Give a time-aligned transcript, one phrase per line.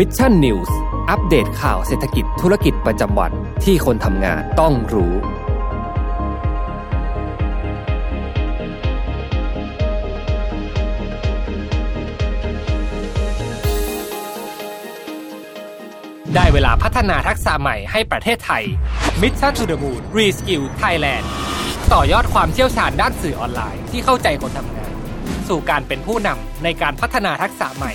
[0.00, 0.76] Mission News
[1.10, 3.32] อัปเดตข่าวเศรษฐกิจธุรกิจประจำวัน
[3.64, 5.14] ที่คนทำงานต้องรู้
[16.34, 18.64] ได้เวลาพัฒนาทักษะใหม่ให้ประเทศไทย
[19.22, 21.24] Mission to the Moon Reskill Thailand
[21.92, 24.92] ต่อยอดความเชี่ยวชาญด้านสื่อออนไลน์ที่เข้าใจคนทำงาน
[25.48, 27.94] สู่การเป็นผู้นำในการพัฒนาทักษะใหม่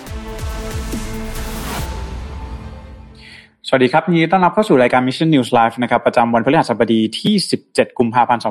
[3.73, 7.33] สวัสดีครับยินดีต้อนรับเข้าสู่รายการ Mission News Live นะครับประจำวันพฤหัสบดีที่
[7.67, 8.41] 17 กุมภาพันธ์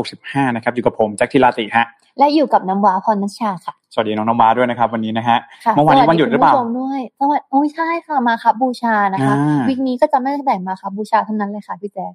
[0.00, 1.86] 2565 นะครับอยู่กับผมแจ็คทิลาติฮะ
[2.18, 12.12] และอยู่กับน้ำว้าพรนัชชาค่ะ สวัสดีน้องน้องมาด้วยนะครับ วันนี้นะฮะค่ะเมื่อวานนี้วันหยุดหรือเปล่าสวัสคุณผู้ชมด้วยสวัสดีโอ้ยใช่ค่ะมาครับบูชานะคะอ่าวิกนี้ก็จะไม่ได้แต่งมาครับบูชาเท่านั้นเลยค่ะพี่แจ๊ค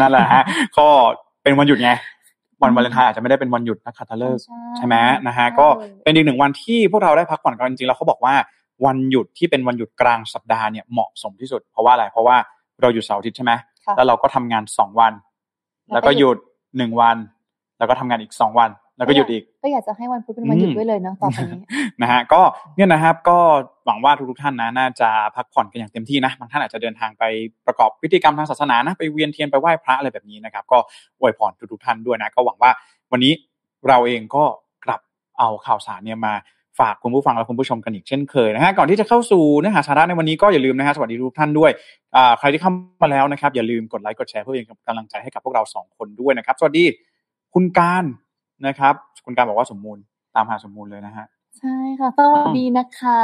[0.00, 0.42] นั่นแหละฮะ
[0.78, 0.86] ก็
[1.42, 1.90] เป็นวันหยุดไง
[2.62, 4.96] วันวาเลนไทน์อาจจะไม่ได้เป็นวันหยุดนักขัตฤกษ์ใช่ใช่ไหม
[5.26, 5.66] นะฮะก็
[6.04, 8.34] เป็นอีกหนึ่งวันที่พวกเราได้พักผ่อนกันจริงๆแล้วเขาบอกว่า
[8.84, 12.36] วันหยุดที่เป็นวันหยุดกลางสัปดาห์เนี่ยเหมาะสมที่สุด เพราะว่าอะไรเพราะว่า
[12.80, 13.52] เราหยุดเสาร์อาทิตย์ใช่ไหม
[13.86, 15.12] ค่ะแล้วเราก็ทำงานสองวัน
[15.92, 16.38] แล้วก็หยุด
[16.76, 17.16] หนึ่งวัน
[17.78, 21.60] แล้วก็ทำงานอีกสองวัน แล้วก็หยุดอีก ก็อยากจะให้วันพุธเป็นวันหยุดอืมด้วยเลยเนาะต่อไปนี้
[22.02, 22.40] นะฮะก็
[22.76, 23.38] เนี่ยนะครับก็
[23.86, 27.24] หวังว่าทุกๆท่านนะน่าจะพักผ่อนกันอย่างเต็มที่นะบางท่านอาจจะเดินทางไป
[27.66, 30.78] ประกอบพิธีกรรมทางศาสนานะไปเวียนเทียนไปไหว้พระอะไรแบบนี้นะครับ ก็
[31.20, 32.70] อวยพรทุกๆท่านด้วยนะ ก็หวังว่า
[33.12, 33.32] วันนี้
[33.88, 34.44] เราเองก็
[34.84, 35.00] กลับ
[35.38, 36.34] เอาข่าวสารเนี่ยมา
[36.80, 41.70] ฝากคุณผู้ฟังและคุณผู้ชมกันอีกเช่นเคยนะฮะก่อนที่จะเข้าสู่เนื้อหาสาระในวันนี้ก็อย่าลืมนะฮะสวัสดีทุกท่านด้วย
[42.16, 42.70] อ่าใครที่เข้า
[43.02, 46.84] มาแล้วนะครับอย่าลืมกดไลค์กดแชร์เพื่อเป็นกำลังใจให้กับพวกเราสองคนด้วยนะครับ สวัสดี
[47.54, 48.04] คุณการ
[48.66, 49.98] นะครับ คุณการบอกว่าสมมูล
[50.36, 51.26] ตามหาสมมูลเลยนะฮะ
[51.58, 53.20] ใช่ค่ะสวัสดีนะคะ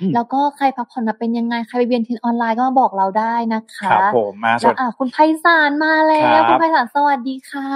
[0.00, 7.70] อืมแล้วก็ใครพักผ่อนมาเป็นยังไง ใครไปเวียนเทียนออนไลน์ก็มาบอกเราได้นะคะครับผมมาสแล้ววัสดีอะคุณไพศาลมาแล้ครัวบคุณไพศาลสวัสดีค่ะ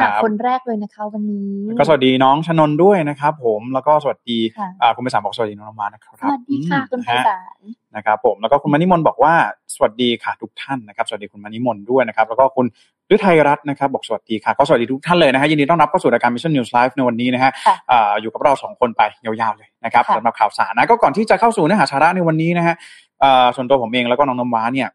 [0.00, 7.60] ครับคนแรกเลยนะคะวันนี้ ก็สวัสดีน้องชนนท์ด้วยนะครับผมแล้วก็สวัสดีค่ะอ่าคุณไปสามบอกสวัสดีน้องน้ำมานะครับสวัสดีค่ะอืมคุณไพนะฮะศาล
[7.96, 9.34] นะครับผมแล้วก็คุณมณิมนต์บอกว่า
[9.74, 12.66] สวัสดีค่ะทุกท่านนะครับสวัสดีคุณมณิมนต์ด้วยนะครับ แล้วก็คุณ
[13.14, 22.74] ฤทัยรัตน์นะครับบอกสวัสดีค่ะก็สวัสดีทุกท่านเลยนะฮะยินดีต้อนรับเข้าสู่รายการ Mission News Live ในวันนี้นะฮะค่ะอ่าอยู่กับเราสองคนไปยาวๆเลย นะครับค่ะสำหรับข่าวสารนะก็ก่อนที่จะเข้าสู่เนื้อหาสาระในวันนี้นะฮะ
[23.22, 24.88] อ่าส่วนตัวผมเองแล้วก็น้องน้ำว้าเนี่ย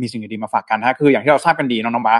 [0.00, 2.16] มีสิ่งดีๆมาฝากกันนะฮะคืออย่างที่เราทราบกันดีน้องน้ำว้า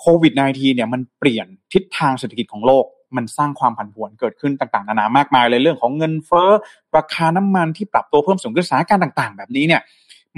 [0.00, 2.84] โควิด -19 เนี่ยมันเปลี่ยนทิศทางเศรษฐกิจของโลก
[3.16, 6.50] มันสร้างความผันผวนเกิดขึ้นต่างๆนานามากมายเลยเรื่องของเงินเฟ้อ
[6.96, 9.80] ราคาน้ำมันที่ปรับตัวเพิ่มสูงขึ้นสถานการณ์ต่าง ๆ แบบนี้เนี่ย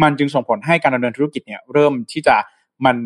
[0.02, 2.36] มันจึงส่งผลให้การดำเนินธุรกิจเนี่ย เริ่มที่จะ
[2.84, 2.96] มัน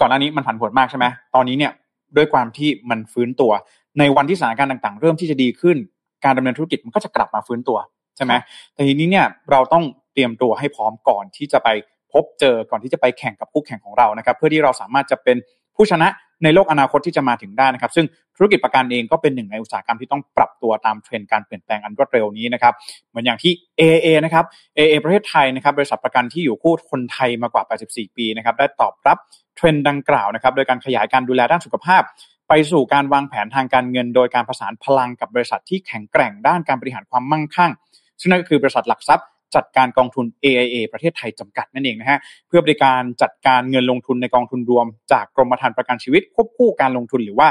[0.00, 1.72] ก่อนหน้านี้มันผันผวนมากใช่ไหมตอนนี้เนี่ย
[2.16, 3.52] ด้วยความที่มันฟื้นตัว
[3.98, 5.76] ในวันที่สถานการณ์ต่าง ๆ เริ่มที่จะดีขึ้น
[6.24, 7.78] การดำเนินธุรกิจมันก็จะกลับมาฟื้นตัว
[8.16, 8.32] ใช่ไหม
[8.74, 11.68] แต่ทีนี้เนี่ยเราต้องเตรียมตัวให้พร้อมก่อนที่จะไป
[12.12, 15.36] พบเจอก่อนที่จะไปแข่งกับคู่แข่งของเรานะครับ เพื่อที่เราสามารถจะเป็น
[15.76, 16.08] ผู้ชนะ
[16.44, 22.74] ในโลกอนาคตที่จะมาถึงได้นะครับ ซึ่งธุรกิจประกันเองก็เป็นหนึ่งในอุตสาหกรรมที่ต้องปรับตัวตามเทรนด์การเปลี่ยนแปลงอันรวดเร็วนี้นะครับ
[23.10, 24.44] เหมือนอย่างที่ AAA นะครับ
[24.76, 29.18] AA ประเทศไทยนะครับ บริษัทประกันที่อยู่คู่คนไทยมากว่า 84 ปีนะครับ ได้ตอบรับ
[29.56, 32.02] เทรนด์ดังกล่าวนะครับ โดยการขยายการดูแลด้านสุขภาพ
[32.48, 37.72] ไปสู่การวางแผนทางการเงิน โดยการประสานพลังกับบริษัทที่แข็งแกร่งด้านการบริหารความมั่งคั่ง
[38.20, 42.18] ซึ่งนั่นก็คือบริษัทหลักทรัพย์จัดการกองทุน AIA ประเทศไทยจำกัดนั่นเองนะฮะ
[42.48, 47.48] เพื่อบริการจัดการเงินลงทุนในกองทุนรวม จากกรมธรรม์ประกันชีวิตควบคู่การลงทุนหรือว่า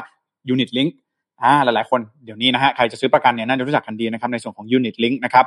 [0.53, 0.91] Unit Link
[1.41, 5.45] อ่าหลายๆคนเดี๋ยวนี้นะฮะใครจะซื้อประกันเนี่ยน่าจะรู้จักกันดีนะครับในส่วนของ Unit Link นะครับ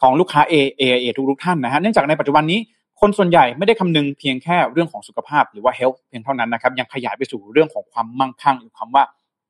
[0.00, 2.58] ของลูกค้า AIA ทุกๆท่านนะฮะเนื่องจากในปัจจุบันนี้
[3.00, 9.04] คนส่วนใหญ่ไม่ได้คำนึงเพียงแค่เรื่องของสุขภาพหรือว่า health เพียงเท่านั้นนะครับ ยังขยายไปสู่เรื่องของความมั่งคั่งหรือคำว่า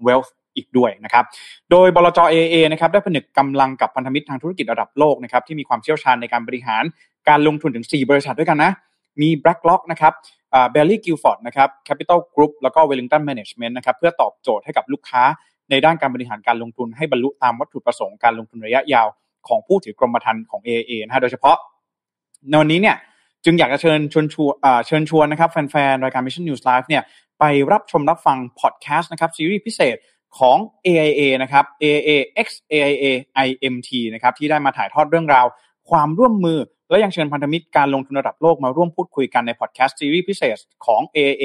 [0.07, 1.25] wealth อีกด้วยนะครับ
[1.71, 6.85] โดยบลจ AA นะครับได้ผนึกกำลังกับพันธมิตรทางธุรกิจระดับโลกนะครับที่มีความเชี่ยวชาญในการบริหาร
[7.29, 8.71] การลงทุนถึง 4 บริษัทด้วยกันนะ
[9.21, 10.13] มี BlackRock นะครับ
[10.55, 15.23] อ่า Bailey Gilford นะครับ Capital Group แล้วก็ Wellington Management นะครับเพื่อตอบโจทย์ให้กับลูกค้า
[15.71, 19.07] ในด้านการบริหารการลงทุนให้บรรลุตามวัตถุประสงค์การลงทุนระยะยาว
[19.49, 21.57] ของผู้ถือกรมธรรม์ของ AA นะฮะโดยเฉพาะ
[22.49, 22.97] ในวันนี้เนี่ย
[23.45, 24.55] จึงอยากจะเชิญชวนชวน
[24.87, 27.03] เชิญชวนนะครับแฟนๆ รายการ Mission News Live เนี่ย
[27.39, 29.97] ไปรับชมรับฟังพอดแคสต์นะครับซีรีส์พิเศษ
[30.39, 30.57] ของ
[30.87, 32.11] AIA นะครับ AIA
[32.45, 33.07] X AIA
[33.47, 35.47] IMT นะครับที่ได้มาถ่ายทอดเรื่องราว
[35.91, 36.59] ความร่วมมือ
[36.91, 41.45] และยังเชิญพันธมิตรการลงทุนระดับโลกมาร่วมพูดคุยกันในพอดแคสต์ซีรีส์พิเศษของ AIA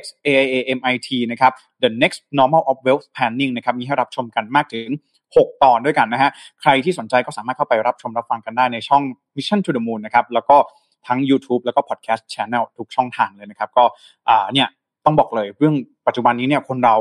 [0.00, 1.52] X AIA MIT นะครับ
[1.82, 4.88] The Next Normal of Wealth Planning นะครับมีให้รับชมกันมากถึง
[5.26, 6.30] 6 ตอนด้วยกันนะฮะ
[6.60, 9.02] ใครที่สนใจก็สามารถเข้าไปรับชมรับฟังกันได้ในช่อง
[9.36, 10.56] Mission to the Moon นะครับ แล้วก็
[11.06, 13.84] ทั้ง YouTube แล้วก็ Podcast Channel ทุกช่องทางเลยนะครับ ก็
[14.28, 14.68] อ่าเนี่ย
[15.04, 15.74] ต้องบอกเลยเรื่อง
[16.06, 16.94] ปัจจุบันนี้เนี่ยคนเรา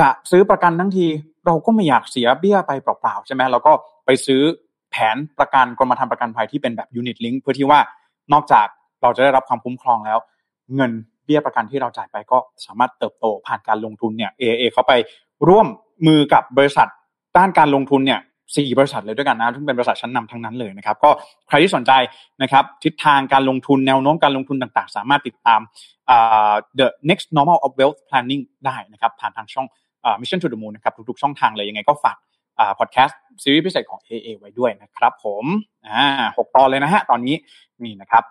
[0.00, 1.06] จะซื้อประกันทั้งที
[1.46, 3.72] เราก็ไม่อยากเสียเบี้ยไปเปล่าๆใช่ไหมเราก็
[4.06, 4.42] ไปซื้อ
[4.90, 7.80] แผนประกันกรมธรรม์ประกันภัยที่เป็นแบบยูนิตลิงก์เพื่อที่ว่า
[8.32, 8.66] นอกจาก
[9.02, 10.18] เราจะได้รับความคุ้มครองแล้ว
[10.74, 10.92] เงิน
[11.24, 14.92] เบี้ยประกันที่เราจ่ายไปก็สามารถเติบโตผ่านการลงทุนเนี่ย AAA เขาไป
[15.48, 15.66] ร่วม
[16.06, 16.88] มือกับบริษัท
[17.36, 18.20] ด้านการลงทุนเนี่ย
[18.56, 21.10] สี่บริษัทเลยด้วยกันนะซึ่งเป็นบริษัทชั้นนำทั้งนั้นเลยนะครับก็
[21.48, 21.92] ใครที่สนใจ
[22.42, 25.60] นะครับทิศทางการลงทุนแนวโน้มการลงทุนต่างๆ สามารถติดตาม
[26.78, 29.66] the next normal of wealth planning ได้นะครับผ่านทางช่อง
[30.20, 32.16] mission to the moon นะครับทุกๆช่องทางเลยยังไงก็ฝาก
[32.78, 35.44] พอดแคสต์ซีรีส์พิเศษของ AA ไว้ด้วยนะครับ ผม
[35.86, 36.06] อ่า
[36.38, 37.34] หกตอนเลยนะฮะตอนนี้
[37.84, 38.24] นี่นะครับ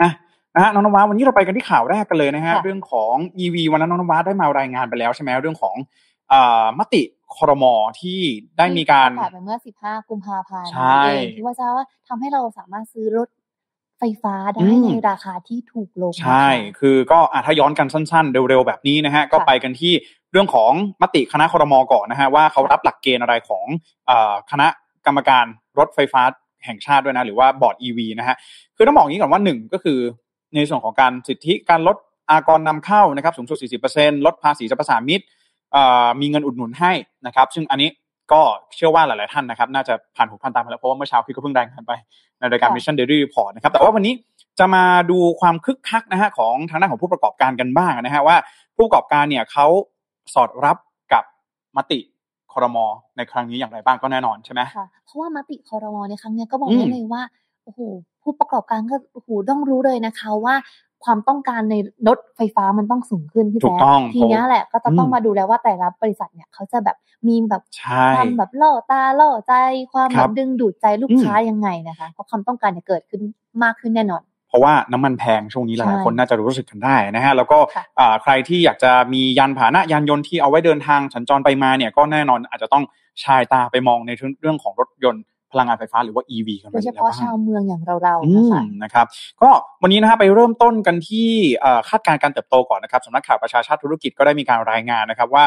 [0.00, 0.10] อะ
[0.54, 3.14] นะฮะน้องนวาวันนี้เราไปกันที่ข่าวแรกกันเลยนะฮะเรื่องของ
[3.44, 5.76] EV วันนั้นน้องนวาได้มารายงานไปแล้วใช่ไหมเรื่องของ
[6.78, 7.02] มติ
[7.38, 8.20] คอรมอที่
[8.58, 10.70] ได้มีการประกาศไปเมื่อ 15 กุมภาพันธ์
[11.04, 13.28] เองที่ว่าจะว่าทำให้เราสามารถซื้อรถ
[13.98, 16.48] ไฟฟ้าได้ในราคาที่ถูกลง ใช่
[16.80, 19.92] คือก็ถ้าย้อนกันสั้น ๆ เร็วๆ แบบนี้นะฮะ ก็ไปกันที่
[20.32, 20.72] เรื่องของ
[21.02, 23.64] มติคณะคอรมอก่อนนะฮะ ว่าเขารับหลักเกณฑ์อะไรของ
[24.50, 24.68] คณะ
[25.06, 25.44] กรรมการ
[25.78, 26.22] รถไฟฟ้า
[26.64, 28.36] แห่งชาติด้วยนะ หรือว่าบอร์ด EV นะฮะ
[28.76, 29.98] คือต้องบอกอย่างนี้ก่อนว่าหนึ่งก็คือ
[30.54, 31.96] ในส่วนของการสิทธิการลด
[32.30, 33.58] อากรนำเข้านะครับสูงสุด
[33.92, 35.22] 40%ลดภาษีสรรพสามิต
[36.20, 36.92] มีเงินอุดหนุนให้
[37.26, 37.88] นะครับ ซึ่งอันนี้
[38.32, 38.40] ก็
[38.76, 41.92] เชื่อว่าหลาย ๆ ท่านนะครับ น่าจะผ่านหูผ่านตามาแล้ว เพราะว่าเมื่อเช้าพี่ก็เพิ่งรายงานไป
[42.38, 44.14] ในรายการ Mission Daily Report นะครับ แต่ว่าวันนี้
[44.58, 48.36] จะมาดูความคึกคักนะฮะของทางด้านของผู้ประกอบการกันบ้างนะฮะว่า
[48.76, 49.66] ผู้ประกอบการเนี่ยเขา
[50.34, 50.76] สอดรับ
[51.12, 51.24] กับ
[51.76, 51.98] มติ
[52.52, 52.86] คอรมอ
[53.16, 57.22] ในครั้งนี้อย่างไรบ้างก็แน่นอนใช่ไหมค่ะเพราะว่ามติคอรมอในครั้งนี้ก็บอกได้เลยว่า
[57.64, 57.80] โอ้โห
[58.22, 60.54] ผู้ประกอบการก็โอ้โหต้องรู้เลยนะคะว่า
[61.04, 61.74] ความต้องการใน
[62.08, 63.76] รถไฟฟ้ามันต้องสูงขึ้นพี่แจ๊
[64.14, 66.96] ทีนี้แหละก็จะต้องมาดูแล้วว่าแต่ละบริษัทเนี่ยเขาจะแบบ
[67.28, 67.62] มีแบบ
[68.16, 69.52] ความแบบล่อตาล่อใจ
[69.92, 73.22] ความแบบดึงดูดใจลูกค้ายังไงนะคะเพราะความต้องการเนี่ยเกิดขึ้น
[73.62, 77.58] มากขึ้นแน่นอน เพราะว่าน้ำมันแพงช่วงนี้หลายคนน่าจะรู้สึกกันได้นะฮะแล้วก็
[78.22, 82.84] ใครที่อยากจะมียานพาหนะยานยนต์ที่เอาไว้เดินทางสัญจรไปมาเนี่ยก็แน่นอนอาจจะต้อง
[83.24, 84.10] ชายตาไปมองใน
[84.40, 85.22] เรื่องของรถยนต์
[85.54, 89.06] พลังงานไฟฟ้าหรือว่า EV กันโดยเฉพาะชาวเมืองอย่างเราๆนะคะนะครับ
[89.42, 89.50] ก็
[89.82, 91.28] วันนี้นะครับไปเริ่มต้นกันที่
[91.88, 95.44] คาดการณ์การเติบโตก่อนนะครับสำนักข่าวประชาชาติธุรกิจก็ได้มีการรายงานนะครับว่า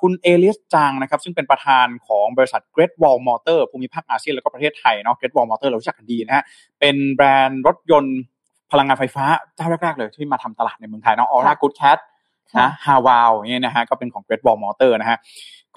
[0.00, 6.44] คุณเอเลียสจางนะครับซึ่งเป็นประธานของบริษัท Great Wall Motor ภูมิภาคอาเซียนแล้วก็ประเทศไทยเนาะ Great Wall Motor เรารู้จักกันดีนะฮะ
[6.80, 8.18] เป็นแบรนด์รถยนต์
[8.72, 9.24] พลังงานไฟฟ้า
[9.56, 11.98] เจ้าแรกๆเลยที่มาทำตลาดในเมืองไทยเนาะออร่ากูดแคท
[12.60, 15.18] นะฮาวาวเนี่ยนะฮะก็เป็นของ Great Wall Motor นะฮะ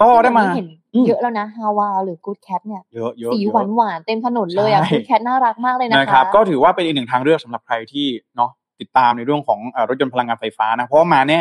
[0.00, 0.66] ก็ได้มาเห็น
[1.06, 8.06] เยอะแล้วนะฮาวาหรือกูดแคทเนี่ยเยอะเยอะสีหวานหวานเต็มถนนเลยอะกูดแคทน่ารักมากเลยนะคะนะครับ ก็ถือว่าเป็นอีกหนึ่งทางเลือกสำหรับใครที่
[8.36, 8.50] เนาะ
[8.80, 11.40] ติดตามในเรื่องของรถยนต์พลังงานไฟฟ้านะเพราะว่ามาแน่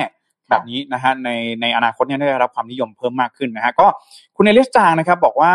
[0.49, 1.29] แบบนี้นะฮะใน
[1.61, 3.87] ในอนาคตเนี่ยได้รับความนิยมเพิ่มมากขึ้นนะฮะก็
[4.35, 5.53] คุณเอเลสจางนะครับบอกว่า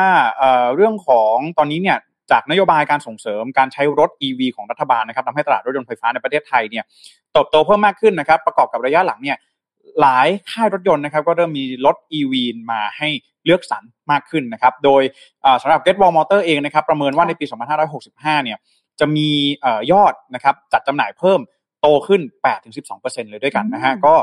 [0.74, 1.98] เรื่องของตอนนี้เนี่ย
[2.30, 6.84] จากนโยบายการส่งเสริมการใช้รถ EV ของรัฐบาลนะครับทำให้ตลาดรถยนต์ไฟฟ้าในประเทศไทยเนี่ย
[7.32, 9.36] เติบโตเพิ่มมากขึ้นนะครับ ประกอบกับระยะหลังเนี่ย
[10.00, 12.32] หลายค่ายรถยนต์นะครับก็เริ่มมีรถ EV
[12.72, 13.08] มาให้
[13.44, 15.02] เลือกสรรมากขึ้นนะครับ โดย
[15.62, 17.44] สำหรับ Get Wall Motor เองนะครับ ประเมินว่าในปี
[17.94, 18.58] 2565 เนี่ย
[19.00, 19.28] จะมี
[19.92, 21.40] ยอดนะครับจัดจำหน่ายเพิ่ม
[21.80, 22.20] โตขึ้น
[22.76, 24.14] 8-12%เลยด้วยกันนะฮะก็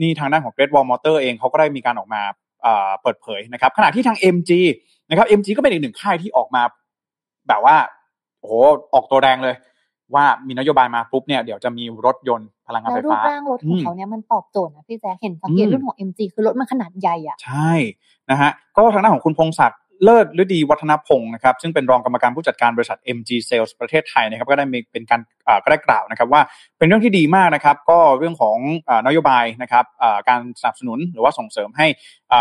[0.00, 2.22] นี่ทางด้านของ Great Wall Motor เองเขาก็ได้มีการออกมา
[3.02, 4.50] เปิดเผยนะครับ ขณะที่ทาง MG
[5.08, 6.62] นะครับ MG ก็เป็นอีกหนึ่งค่ายที่ออกมา
[7.48, 7.76] แบบว่า
[8.40, 8.54] โอ้โห
[8.94, 9.54] ออกตัวแรงเลย
[10.14, 17.72] ว่ามีนโยบายมาปุ๊บเนี่ยเดี๋ยวจะมีรถยนต์พลังงานไฟฟ้าแล้วรูปร่างรถของเขาเนี่ยมันตอบโจทย์นะพี่แจ๊เห็นสังเกตรุ่นของ MG คือรถมันขนาดใหญ่อะ ใช่
[18.30, 25.20] นะฮะก็ทางด้านของคุณพงศักดิ์เลิศฤดีวัฒนพงศ์นะครับซึ่งเป็นรองกรรมการผู้จัดการบริษัท MG Sales ประเทศไทยนะครับก็ได้มีเป็นการ
[25.64, 26.42] ก็ได้กล่าวนะครับว่า
[26.78, 28.58] เป็นเรื่องที่ดีมากนะครับก็เรื่องของ
[29.06, 29.84] นโยบายนะครับ
[30.28, 31.86] การสนับสนุนหรือว่าส่งเสริมให้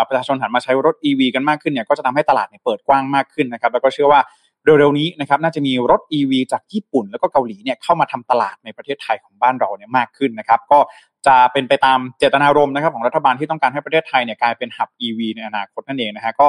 [0.07, 4.21] ประชาชนหันมาใช้รถ EV กันมากขึ้นเนี่ยก็จะทำให้ตลาดเนี่ยเปิดกว้างมากขึ้นนะครับแล้วก็เชื่อว่า
[4.65, 10.79] เร็วๆนี้นะครับน่าจะมีรถ EV จากญี่ปุ่น แล้วก็เกาหลีเนี่ยเข้ามาทำตลาดในประเทศไทยของบ้านเราเนี่ยมากขึ้นนะครับ ก็
[11.27, 16.47] จะเป็นไปตามเจตนารมณ์นะครับของรัฐบาลที่ต้องการให้ประเทศไทยเนี่ยกลายเป็นหับ EV ในอนาคตนั่นเองนะฮะก็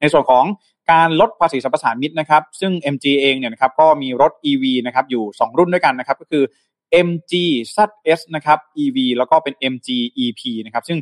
[0.00, 0.44] ในส่วนของ
[0.92, 6.44] การลดภาษีสรรพสามิตนะครับ ซึ่ง MG เองเนี่ยนะครับก็มีรถ EV นะครับอยู่ 2 รุ่นด้วยกันนะครับ ก็คือ
[7.06, 7.32] MG
[7.76, 9.88] ZS นะครับ EV แล้วก็เป็น MG
[10.24, 10.98] EP นะครับ ซึ่ง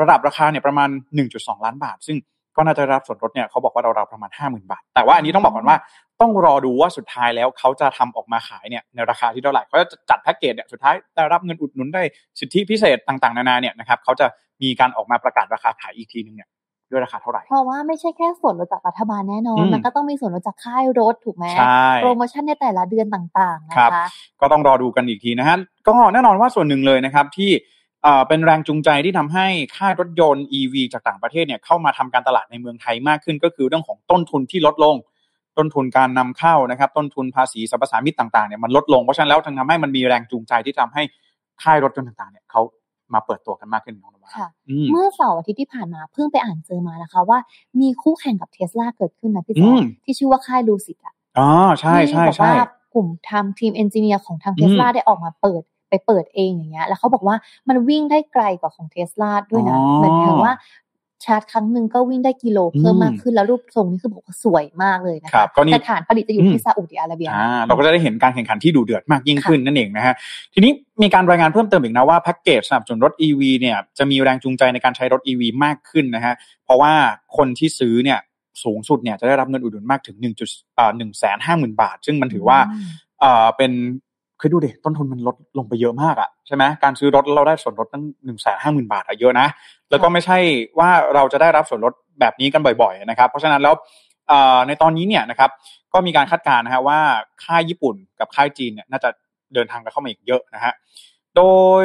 [0.00, 0.88] ระดับราคาเนี่ยประมาณ
[1.26, 2.16] 1.2 ล้านบาท ซึ่ง
[2.56, 5.76] ก็น่าจะรับส่วนลดเนี่ยเขาบอกว่าเราๆประมาณ 50,000 บาท แต่ว่าอันนี้ต้องบอกก่อนว่า
[6.20, 12.02] ต้องรอดูว่าสุดท้ายแล้วเขาจะทำออกมาขายเนี่ยในราคาที่เท่าไหร่เขาจะจัดแพ็กเกจเนี่ยสุดท้ายได้รับเงินอุดหนุนได้
[12.40, 14.26] สิทธิพิเศษต่างๆ นานาเนี่ยนะครับเขาจะ
[14.62, 16.50] มีการออกมาประกาศราคาขายอีกทีนึงเนี่ย
[16.90, 21.46] ด้วยราคาเท่าไหร่ เพราะว่าไม่ใช่แค่ส่วนลดจากรัฐบาลแน่นอน มันก็ต้องมีส่วนลดจากค่ายรถถูกไหม
[22.02, 24.04] โปรโมชั่นในแต่ละเดือนต่างๆนะคะ
[24.40, 27.50] ก็ต้องรอดูกันอีกทีนะฮะก็แน่นอนว่าส่วนหนึ่งเลยนะครับที่
[28.28, 29.46] เป็นแรงจูงใจที่ทำให้
[29.76, 34.96] ค่ายรถยนต์ EV จากต่างประเทศเนี่ยเข้ามาทำการตลาดในเมืองไทยมากขึ้น ก็คือเรื่องของต้นทุนที่ลดลง
[35.58, 41.02] ต้นทุนการนำเข้านะครับ ต้นทุนภาษีสรรพสามิตต่างๆเนี่ยมันลดลงเพราะฉะนั้นแล้วทำให้มันมีแรงจูงใจที่ทำให้
[41.62, 42.60] ค่ายรถยนต์ต่างๆเนี่ยเข้า
[43.14, 44.30] มาเปิดตัวกันมากขึ้นน้องนวา
[44.92, 47.38] เมื่อเสาร์อาทิตย์ที่ผ่านมาเพิ่งไปอ่านเจอมานะคะ ว่า
[47.80, 49.70] มีคู่แข่งกับเทสลาเกิดขึ้นนะพี่แจ๊
[50.04, 51.48] ที่ชื่อว่าค่าย Lucid อะอ๋อ
[51.80, 52.50] ใช่ใช่ใช่
[52.94, 57.36] กลุ่มทำทีม engineer ของทางเทสลาได้ออกมาเปิด ไปเปิดเองอย่างเงี้ย แล้วเขาบอกว่า
[57.68, 60.54] มันวิ่งได้ไกลกว่าของเทสลาด้วยนะเหมือนถึงว่า
[61.24, 67.28] ชาร์จครั้งหนึ่งก็วิ่งได้กิโลเพิ่มมากขึ้นแล้วรูปทรงนี่คือบอกว่าสวยมากเลยนะคะแต่ฐานผลิตจะอยู่ที่ซาอุดิอาระเบีย
[67.66, 70.14] เราก็จะได้เห็นการแข่งขันที่ดูเดือดมากยิ่งขึ้นนั่นเองนะฮะ
[70.54, 76.92] ทีนี้มีการรายงานเพิ่มเติมอีกนะว่าแพ็กเกจสนับสนุนรถ EV เนี่ยจะมีแรงจูงใจในการใช้รถ EV มากขึ้นนะฮะเพราะว่า
[77.36, 78.18] คนที่ซื้อเนี่ย
[78.64, 82.58] สูงสุดเนี่ยจะได้รับเงินอุดหนุนมากถึง1จุดอ่าหนึ่งแสนห้าหมื่นบาท ซึ่งมันถือว่า
[83.22, 83.72] อ่าเป็น
[84.40, 89.46] คือดูดิต้นทุนมันลดลงไปเยอะมากอะใช่ไหมการซื้อรถเราได้ส่วนลดตั้งหนึ่งแสนห้าหมื่นบาทอะเยอะนะ
[89.90, 90.38] แล้วก็ไม่ใช่
[90.78, 93.74] ว่าเราจะได้รับส่วนลดแบบนี้กันบ่อย ๆ นะครับ เพราะฉะนั้นแล้ว
[94.66, 95.50] ในตอนนี้เนี่ยนะครับ
[95.92, 96.98] ก็มีการคาดการณ์นะฮะว่า
[97.44, 99.08] ค่ายญี่ปุ่นกับค่ายจีนเนี่ยน่าจะ
[99.54, 100.72] เดินทางกันเข้ามาอีกเยอะนะฮะ
[101.36, 101.42] โด
[101.82, 101.84] ย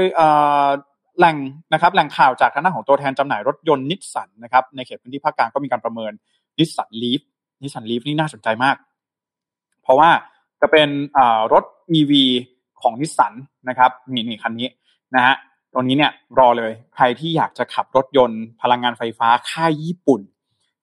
[1.18, 1.38] แหล่ง
[1.74, 6.12] นะครับแหล่งข่าวจากทางด้านของตัวแทนจำหน่ายรถยนต์นิสสันนะครับในเขตพื้นที่ภาคกลางก็มีการประเมิน
[6.60, 7.22] Nissan Leaf
[7.62, 8.76] Nissan Leaf นี่น่าสนใจมาก
[9.84, 10.10] เพราะว่า
[10.62, 10.90] จะเป็น
[11.54, 11.64] รถ
[11.98, 12.12] EV
[12.82, 13.34] ของนิสสัน
[13.70, 14.70] นะครับนี่นี่คันนี้
[15.16, 15.36] นะฮะ
[15.74, 20.22] ตรงนี้เนี่ยรอเลยใครที่อยากจะขับรถยนต์พลังงานไฟฟ้าค่ายญี่ปุ่น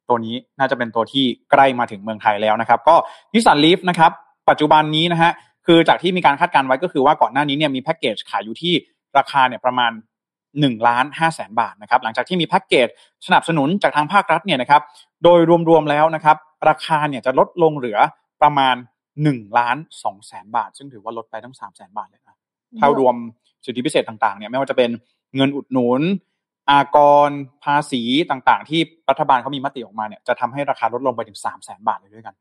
[0.09, 2.97] ตัวนี้น่าจะเป็นตัวที่ใกล้มาถึงเมืองไทยแล้วนะครับ ก็
[3.35, 4.13] Nissan Leaf นะครับ
[4.49, 5.33] ปัจจุบันนี้นะฮะ
[5.67, 8.75] คือจากที่มีการคาดการณ์ไว้ก็คือว่าก่อนหน้านี้เนี่ยมีแพ็กเกจขายอยู่ที่
[9.19, 9.93] ราคาเนี่ยประมาณ
[10.39, 12.89] 1ล้าน5แสนบาทนะครับหลังจากที่มีแพ็กเกจ
[13.27, 14.83] สนับสนุนจากทางภาครัฐเนี่ยนะครับ
[15.25, 16.37] โดยรวมๆแล้วนะครับ
[16.69, 17.99] ราคาเนี่ยจะลดลงเหลือ
[18.43, 18.75] ประมาณ
[19.27, 22.37] 1ล้าน2แสนบาท ซึ่งถือว่าลดไปตั้ง3แสนบาทเลยนะ
[22.81, 23.15] ถ้ารวม
[23.65, 24.91] สิทธิพิเศษต่างๆเนี่ยไม่ว่าจะเป็น
[25.37, 26.01] เงินอุดหนุน
[26.71, 26.99] อาก
[27.29, 27.31] ร
[27.65, 32.35] ภาษีต่างๆ ที่รัฐบาลเขามีมติออกมาเนี่ยจะทำให้ราคาลดลงไปถึงสามแสนบาทเลยด้วยกัน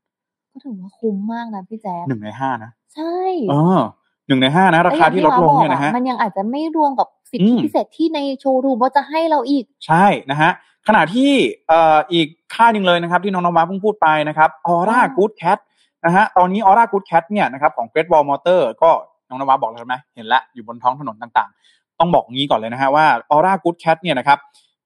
[0.52, 3.16] ก็ถือว่าคุ้มมากนะพี่แจ๊คหนึ่งในห้านะ ใช่
[3.50, 3.80] เออ
[4.28, 10.50] หนึ่งในห้านะราคาที่ลดลงเนี่ยนะฮะมันยังอาจจะไม่รวมกับสิทธิพิเศษที่ในโชว์รูมว่าจะให้เราอีก ใช่นะฮะ
[10.88, 11.30] ขณะที่
[11.68, 15.58] เอ่ออีกค่ายหนึ่งเลยนะครับ ที่น้องนวาเพิ่งพูดไปนะครับ Aura Good Cat
[16.04, 18.90] นะฮะตอนนี้ Aura Good Cat เนี่ยนะครับของ Great Wall Motor ก็
[19.28, 24.38] น้องนวาบอกแล้วใช่ไหมเห็นแล้วอยู่บนท้องถนนต่างๆ ต้องบอกงี้ก่อนเลยนะฮะว่า Aura Good Cat เนี่ยนะครับ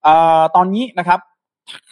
[0.03, 1.21] เอ่อตอนนี้นะครับ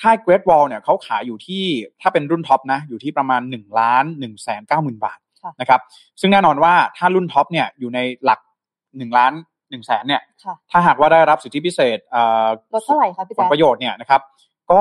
[0.00, 1.64] ค่าย Great Wall เนี่ยเขาขายอยู่ที่
[2.00, 5.18] ถ้าเป็นรุ่นท็อปนะอยู่ที่ประมาณ1ล้าน1แสนเก้าหมื่นบาท
[5.60, 5.80] นะครับ
[6.20, 8.40] ซึ่งแน่นอนว่าถ้ารุ่นท็อปเนี่ยอยู่ในหลัก
[8.78, 9.32] 1ล้าน
[9.70, 10.22] หนึ่งแสนเนี่ย
[10.70, 11.98] ถ้าหากว่าได้รับสิทธิพิเศษ
[12.74, 14.20] ลดเท่าไหร่ครับพี่แจ๊ผลประโยชน์เนี่ยนะครับ
[14.70, 14.80] ก็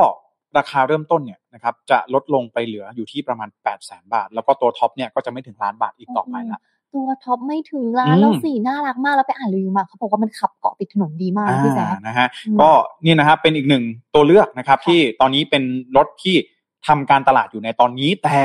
[0.58, 6.62] ราคาเริ่มต้นเนี่ยนะครับจะลดลงไปเหลืออยู่ที่ประมาณ8 0 0แสนบาท แล้วก็ตัวท็อปเนี่ยก็จะไม่ถึงล้านบาทอีกต่อไปละ
[6.96, 12.28] ตัวท็อปไม่ถึงล้านแล้วสีน่ารักมากแล้วไปอ่านรีวิวมาเขาบอกว่ามันขับเกาะติดถนนดีมากพี่แจ๊นะฮะ
[12.62, 12.70] ก็
[13.06, 13.84] นี่นะครับเป็นอีกหนึ่ง
[14.16, 15.64] ตัวเลือกนะครับที่ตอนนี้เป็น
[15.98, 16.36] รถที่
[16.88, 18.40] ทำการตลาดอยู่ในตอนนี้แต่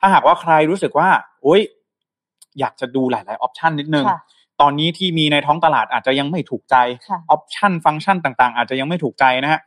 [0.00, 1.08] ถ้าหากว่าใครรู้สึกว่า
[1.42, 1.60] โอ๊ย
[2.60, 4.06] อยากจะดูหลาย ๆ ออปชันนิดนึง
[4.60, 6.76] ตอนนี้ที่มีในท้องตลาดอาจจะยังไม่ถูกใจ
[7.08, 9.60] ออปชันฟังก์ชันต่าง ๆ อาจจะยังไม่ถูกใจนะฮะ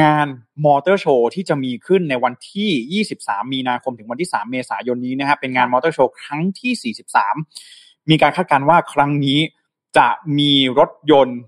[0.00, 0.26] งาน
[0.64, 6.94] มอเตอร์โชว์ที่จะมีขึ้นในวันที่ 23 มีนาคมถึงวันที่ 3 เมษายนนี้นะครับเป็นงานมอเตอร์โชว์ครั้งที่
[7.58, 9.38] 43 มีการคาดการณ์ว่าครั้งนี้
[9.98, 11.38] จะมีรถยนต์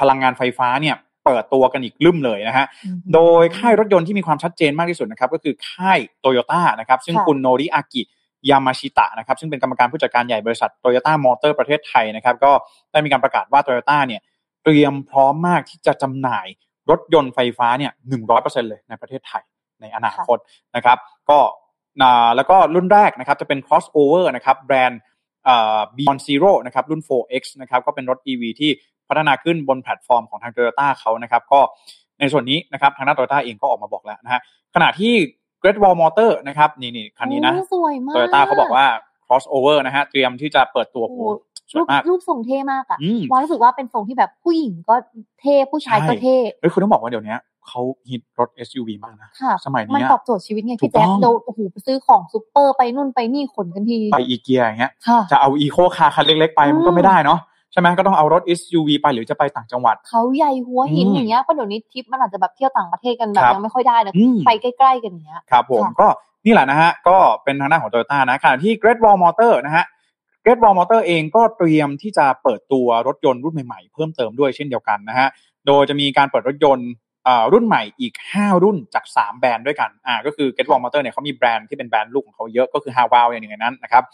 [0.00, 2.66] พลังงานไฟฟ้าเนี่ยเปิดตัวกันอีกลืมเลยนะฮะ
[3.14, 8.02] โดยค่ายรถยนต์ที่มีความชัดเจนมากที่สุดนะครับก็คือค่ายโตโยต้านะครับซึ่งคุณโนริอากิ
[8.50, 12.52] ยามาชิตะนะครับซึ่งเป็นกรรมการผู้จัดการใหญ่บริษัทโตโยต้ามอเตอร์ประเทศไทยนะครับก็
[12.92, 14.20] ได้มีการประกาศว่าโตโยต้าเนี่ย
[14.64, 16.46] เตรียมพร้อมมากที่จะจำหน่าย
[16.90, 19.42] รถยนต์ไฟฟ้าเนี่ยหนึ่งร้อยเปอร์เซ็นเลยในประเทศไทย
[19.80, 20.38] ในอนาคต
[20.76, 20.98] นะครับ
[21.30, 21.38] ก็
[22.36, 25.00] แล้วก็รุ่นแรกนะครับจะเป็น crossover นะครับแบรนด์
[25.96, 28.70] Beyond Zero นะครับรุ่น 4X นะครับก็เป็นรถ EV ที่
[29.08, 31.60] พัฒนาขึ้นบนแพลตฟอร์มของทาง Toyota เขานะครับ ก็
[32.20, 34.40] ในส่วนนี้นะครับทางด้าน Toyota เองก็ออกมาบอกแล้วนะฮะ
[34.74, 35.14] ขณะที่
[35.62, 37.52] Great Wall Motor นะครับ นี่นี่คันนี้นะ
[38.14, 38.86] Toyota เขาบอกว่า
[39.26, 41.04] crossover นะฮะเตรียมที่จะเปิดตัว
[41.76, 42.98] รูปรูปทรงเท่มากอะ
[43.30, 44.94] วารู้สึกว่าเป็นทรงที่แบบผู้หญิงก็
[45.40, 47.36] เท่ผู้ชายก็เท่เฮ้ยคุณต้องบอกว่าเดี๋ยวนี้
[47.68, 49.28] เขาฮิตรถ SUV มากนะ
[49.64, 54.92] สมัยนี้มันตอบโจทย์ชีวิตไงพี่แจ๊คโดนโอ้โหไปซื้อของซูเปอร์ไปนู่นไปนี่ขนกันที ไปอีเกียอย่างเงี้ย
[55.30, 57.40] จะเอาอีโคคาร์คันเล็ก ๆ ไปมันก็ไม่ได้เนาะ
[57.72, 64.12] ใช่ไหมก็ต้องเอารถ SUV ไปหรือจะไปต่างจังหวัด เขาใหญ่หัวหินอย่างเงี้ยเพราะเดี๋ยวนี้ทริปมันอาจจะแบบเที่ยวต่างประเทศกันแบบยังไม่ค่อยได้นะ
[64.46, 66.06] ไปใกล้ ๆ กันอย่างเงี้ยครับผมก็
[66.46, 69.84] นี่แหละนะฮะ ก็เป็นทางด้านของโตโยต้านะขณะที่ Great Wall Motor นะฮะ
[70.44, 75.28] Great Wall Motor เองก็เตรียมที่จะเปิดตัวรถยนต์รุ่นใหม่ๆ เพิ่มเติมด้วยเช่นเดียวกันนะฮะ
[75.66, 76.90] โดยจะมีการเปิดรถยนต์
[77.52, 84.04] รุ่นใหม่อีก 5 รุ่นจาก 3 แบรนด์ด้วยกันอ่าก็คือ Great Wall Motor เนี่ยเขามีแบรนด์ที่เป็นแบรนด์ลูกของเขาเยอะก็คือ h a w a l อย่างหนึ่งนั้นนะครับ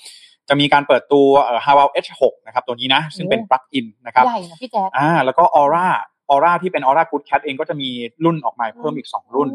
[0.49, 5.89] จะมีการเปิดตัวเอ่อ h a w a l H6 นะครับตัวนี้นะ ซึ่งเป็นปลั๊กอินนะครับใหญ่นะพี่แจ๊อ่าแล้วก็ Aura
[6.31, 7.89] Aura ที่เป็น Aura Good Cat เองก็จะมี
[8.25, 9.49] รุ่นออกมาเพิ่มอีก 2 รุ่น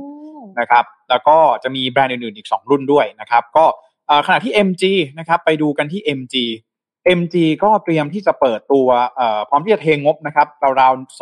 [0.59, 3.65] นะครับ แล้วก็จะมีแบรนด์อื่นๆอีก 2 รุ่นด้วยนะครับ ก็
[4.27, 4.83] ขณะที่ MG
[5.19, 6.35] นะครับไปดูกันที่ MG
[7.19, 8.87] MG ก็เตรียมที่จะเปิดตัว
[9.49, 10.47] พร้อมที่จะเทงบนะครับ
[10.79, 11.19] ราวๆ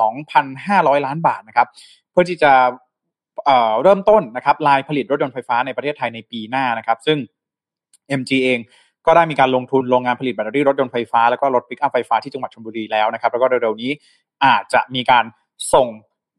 [0.98, 1.68] 2,500 ล้านบาทนะครับ
[2.12, 2.52] เพื่อที่จะ
[3.82, 7.18] เริ่มต้นนะครับลายผลิตรถยนต์ไฟฟ้าในประเทศไทยในปีหน้านะครับ ซึ่ง
[8.20, 8.60] MG เอง
[9.06, 13.92] ก็ได้มีการลงทุนโรงงานผลิตแบตเตอรี่รถยนต์ไฟฟ้าแล้วก็รถปิกอัพไฟฟ้าที่จังหวัดชลบุรีแล้วนะครับ แล้วก็เร็วๆนี้
[14.46, 15.26] อาจจะมีการ
[15.74, 15.88] ส่ง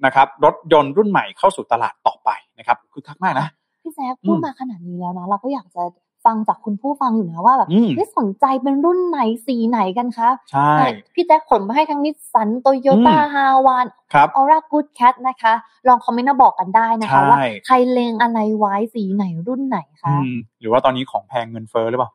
[0.07, 3.49] นะครับรถยนต์รุ่นใหม่เข้าสู่ตลาดต่อไปนะครับคึกคักมากนะ
[3.83, 5.83] พี่แจ๊คพูดมาขนาดนี้แล้วนะเราก็อยากจะ
[6.25, 10.73] ฟังจากคุณผู้ฟังอยู่นะว่าแบบไม่สนใจเป็นรุ่นไหนสีไหนกันคะใช่
[11.15, 15.53] พี่แจ๊คขนมาให้ทั้งนิสสันโตโยต้า Haval Ora Good Cat นะคะ
[15.89, 20.15] ลองคอมเมนต์มาบอกกันได้นะคะ ว่าใครเลงอะไรไว้สีไหนรุ่นไหนคะ
[20.61, 22.11] หรือว่าตอนนี้ของแพงเงินเฟ้อหรือเปล่า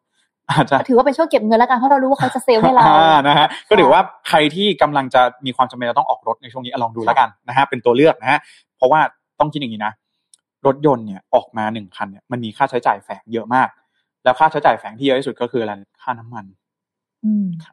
[0.49, 2.85] อาจจะถือว่าเป็นช่วงเก็บเงินแล้วกันเพราะเรารู้ว่าเขาจะเซลล์ให้เรา
[3.27, 8.39] นะฮะก็ถือว่าใครที่กำลังจะมีความจำเป็นจะต้องออกรถในช่วงนี้ลองดูแล้วกันนะฮะเป็นตัวเลือกนะฮะ
[8.77, 8.99] เพราะว่า
[9.39, 9.93] ต้องคิดอย่างนี้นะ
[10.65, 13.67] รถยนต์เนี่ยออกมาหนึ่งคันเนี่ยมันมีค่าใช้จ่ายแฝงเยอะมาก
[14.23, 16.45] แล้วค่าใช้จ่ายแฝงที่เยอะที่สุดก็คืออะไรค่าน้ำมัน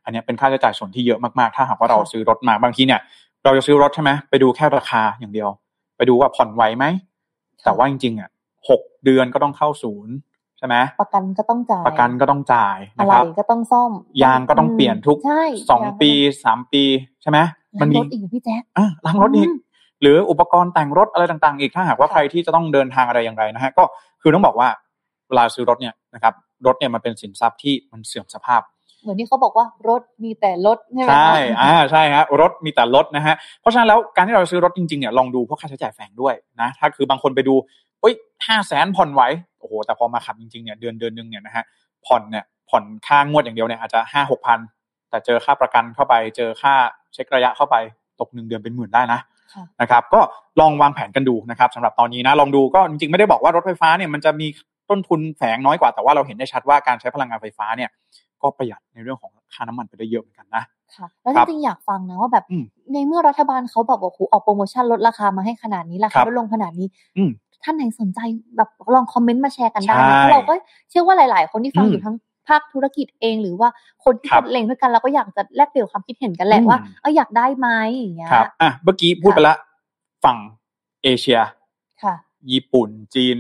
[0.05, 3.01] อันนี้เป็นค่าใช้จ่ายส่วนที่เยอะมากๆ ถ้าหากว่าเราซื้อรถมาบางทีเนี่ย
[3.45, 5.49] เราจะซื้อรถใช่ไหมไปดูแค่ราคาอย่างเดียว
[5.97, 6.85] ไปดูว่าผ่อนไหวไหม
[7.65, 8.31] แต่ว่าจริงๆอะ
[8.69, 10.15] หกเดือนก็ต้องเข้าศูนย์
[10.59, 15.19] ใช่ไหมประกันก็ต้องจ่ายประกันก็ต้องจ่ายนะครับก็ต้องซ่อม ยางก็ต้องเปลี่ยนทุก
[15.71, 16.11] สองปี
[16.45, 16.83] สามปี
[17.23, 17.39] ใช่ไหม
[17.81, 19.49] มันมีรถอีกพี่แจ๊คอะล้างรถอีก
[20.03, 23.85] หรืออุปกรณ์แต่งรถอะไรต่างๆ อีกถ้าหากว่าใครที่จะต้องเดินทางอะไรอย่างไรนะฮะก็
[24.23, 24.69] คือต้องบอกว่า
[25.29, 26.35] เวลาซื้อรถเนี่ย นะครับ
[26.67, 28.63] รถเนี่ยมันเป็นสินทรัพย์ที่มันเสื่อมสภาพ
[29.03, 37.55] เหมือนที่เขาบอกว่ารถมีแต่รถใช่ไหมใช่อ่าใช่ฮะรถมีแต่รถนะฮะเพราะฉะนั้นแล้วการที่เราซื้อรถจริงๆเนี่ยลองดูพวกค่าใช้จ่ายแฝงด้วยนะถ้าคือบางคนไปดู
[38.01, 38.15] เอ้ย
[38.47, 39.23] ห้าแสนผ่อนไหว
[39.59, 41.65] โอ้โหแต่พอมาขับจริงๆเนี่ยเดือนเดือนนึงเนี่ยนะฮะ
[42.07, 44.59] ผ่อนเนี่ยผ่อนค่างวดอย่างเดียวเนี่ยอาจจะห้าหกพัน
[45.11, 46.75] แต่เจอค่าประกันเข้าไป เจอค่า
[47.15, 47.77] เช็คระยะเข้าไป
[48.21, 49.21] ตกหนึ่งเดือนเป็นหมื่นได้นะ
[49.81, 50.21] นะครับก็
[50.61, 54.47] ลองวางแผนกันดูนะครับสำหรับตอนนี้นะลองดูก็จริงๆไม่ได้บอกว่ารถไฟฟ้าเนี่ยมันจะมี
[54.91, 57.91] ต้นทุนแฝงน้อยกว่าแต่ว่าเราเห็นได้ชัดว่าการใช้พลังงานไฟฟ้าเนี่ย
[58.43, 60.65] ก็ประหยัดในเรื่องของค่าน้ำมันไปได้เยอะเหมือนกันนะ
[60.97, 62.45] ค่ะแล้วจริงๆอยากฟังนะว่าแบบ
[62.93, 66.87] ในเมื่อรัฐบาลเขาแบบว่าออกโปรโมชั่นลดราคามาให้ขนาดนี้ราคาลดลงขนาดนี้
[67.63, 68.21] ท่านไหนสนใจ
[68.57, 70.55] แบบลองคอมเมนต์มาแชร์กันได้นะเพราะเราก็
[70.91, 72.15] เชื่อว่าหลาย ๆ คนที่ฟังอยู่ทั้ง
[72.49, 73.69] ภาคธุรกิจเองหรือว่า
[74.05, 79.55] คนที่เล็งด้วยกันเราก็อยากจะแลกเปลี่ยนความคิดเห็นกันแหละว่าเอออยากได้ไหมอย่างเงี้ยครับอะเมื่อกี้พูดไปละ
[80.25, 80.39] ฝั่ง
[81.05, 81.41] เอเชีย
[82.03, 82.15] ค่ะ
[82.53, 83.37] ญี่ปุ่นจีน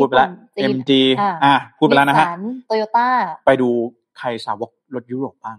[0.00, 1.00] พูดไปแล้วเอ็มจี
[1.44, 2.26] อะพูดไปแล้วนะฮะ
[2.66, 3.08] โตโยต้า
[3.46, 3.68] ไปดู
[4.18, 5.58] ใครสาวกรถยุโรปบ้าง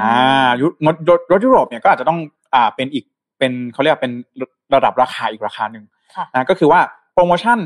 [0.00, 0.12] อ่า
[0.60, 0.96] ยุรถ
[1.32, 2.18] รถยุโรปเนี่ยก็อาจจะต้อง
[2.54, 3.04] อ่าเป็นอีก
[3.38, 4.12] เป็นเขาเรียกเป็น
[4.74, 5.84] ระดับราคาอีกราคาหนึ่ง
[6.32, 6.80] นะก็คือว่า
[7.14, 7.58] โปรโมชั่น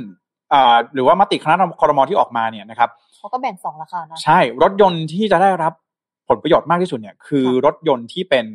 [0.52, 5.72] อ่าหรือว่ามติคณะคอรมอที่ออกมาเนี่ยนะครับเขาก็แบ่งสองราคานะใช่รถยนต์ที่จะได้รับ
[6.28, 8.46] ผลประโยชน์มากที่สุดเนี่ยคือรถยนต์ที่เป็น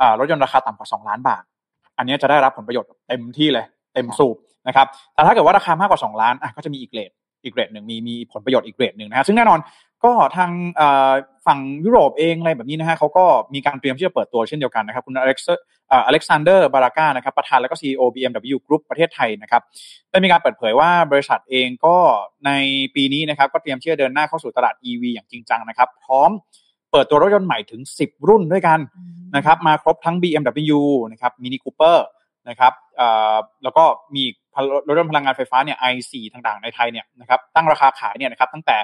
[0.00, 1.42] อ่ารถยนต์ราคาต่ำกว่าสองล้านบาท
[1.98, 4.36] อันนี้จะได้รับผลประโยชน์เต็มที่เลย เต็มสูบ
[4.68, 7.10] นะครับแต่ถ้าเกิดว่าราคามากกว่า 2 ล้านอะก็จะมีอีกเกรด
[7.44, 9.60] อีกเกรดหนึ่งมีมีผลประโยชน์อีกเกรดหนึ่งนะฮะซึ่งแน่นอน
[10.04, 10.50] ก็ทาง
[11.46, 19.62] ฝั่งยุโรปเองอะไรแบบนี้นะฮะเขาก็มีการเตรียมที่จะเปิดตัวเช่นเดียวกันนะครับ คุณอเล็กซ์อเล็กซานเดอร์บาราก้านะครับประธานแล้วก็ CEO BMW Group ประเทศไทยนะครับ
[20.10, 21.96] ได้มีการเปิดเผยว่าบริษัทเองก็
[22.46, 22.50] ใน
[22.94, 26.30] ปีนี้นะครับก็เตรียมที่จะเดินหน้าเข้าสู่ตลาด EV อย่างจริงจังนะครับ พร้อม
[26.92, 28.78] เปิดตัวรถยนต์ใหม่ถึง 10 รุ่นด้วยกัน
[29.36, 30.80] นะครับมาครบทั้ง BMW
[31.12, 31.98] นะครับ Mini Cooper
[32.48, 32.72] นะครับ
[33.62, 33.84] แล้วก็
[34.14, 34.24] มี
[34.88, 38.76] รถยนต์พลังงานไฟฟ้าเนี่ย i4 ต่างๆในไทยเนี่ยนะครับตั้งราคาขายเนี่ยนะครับตั้งแต่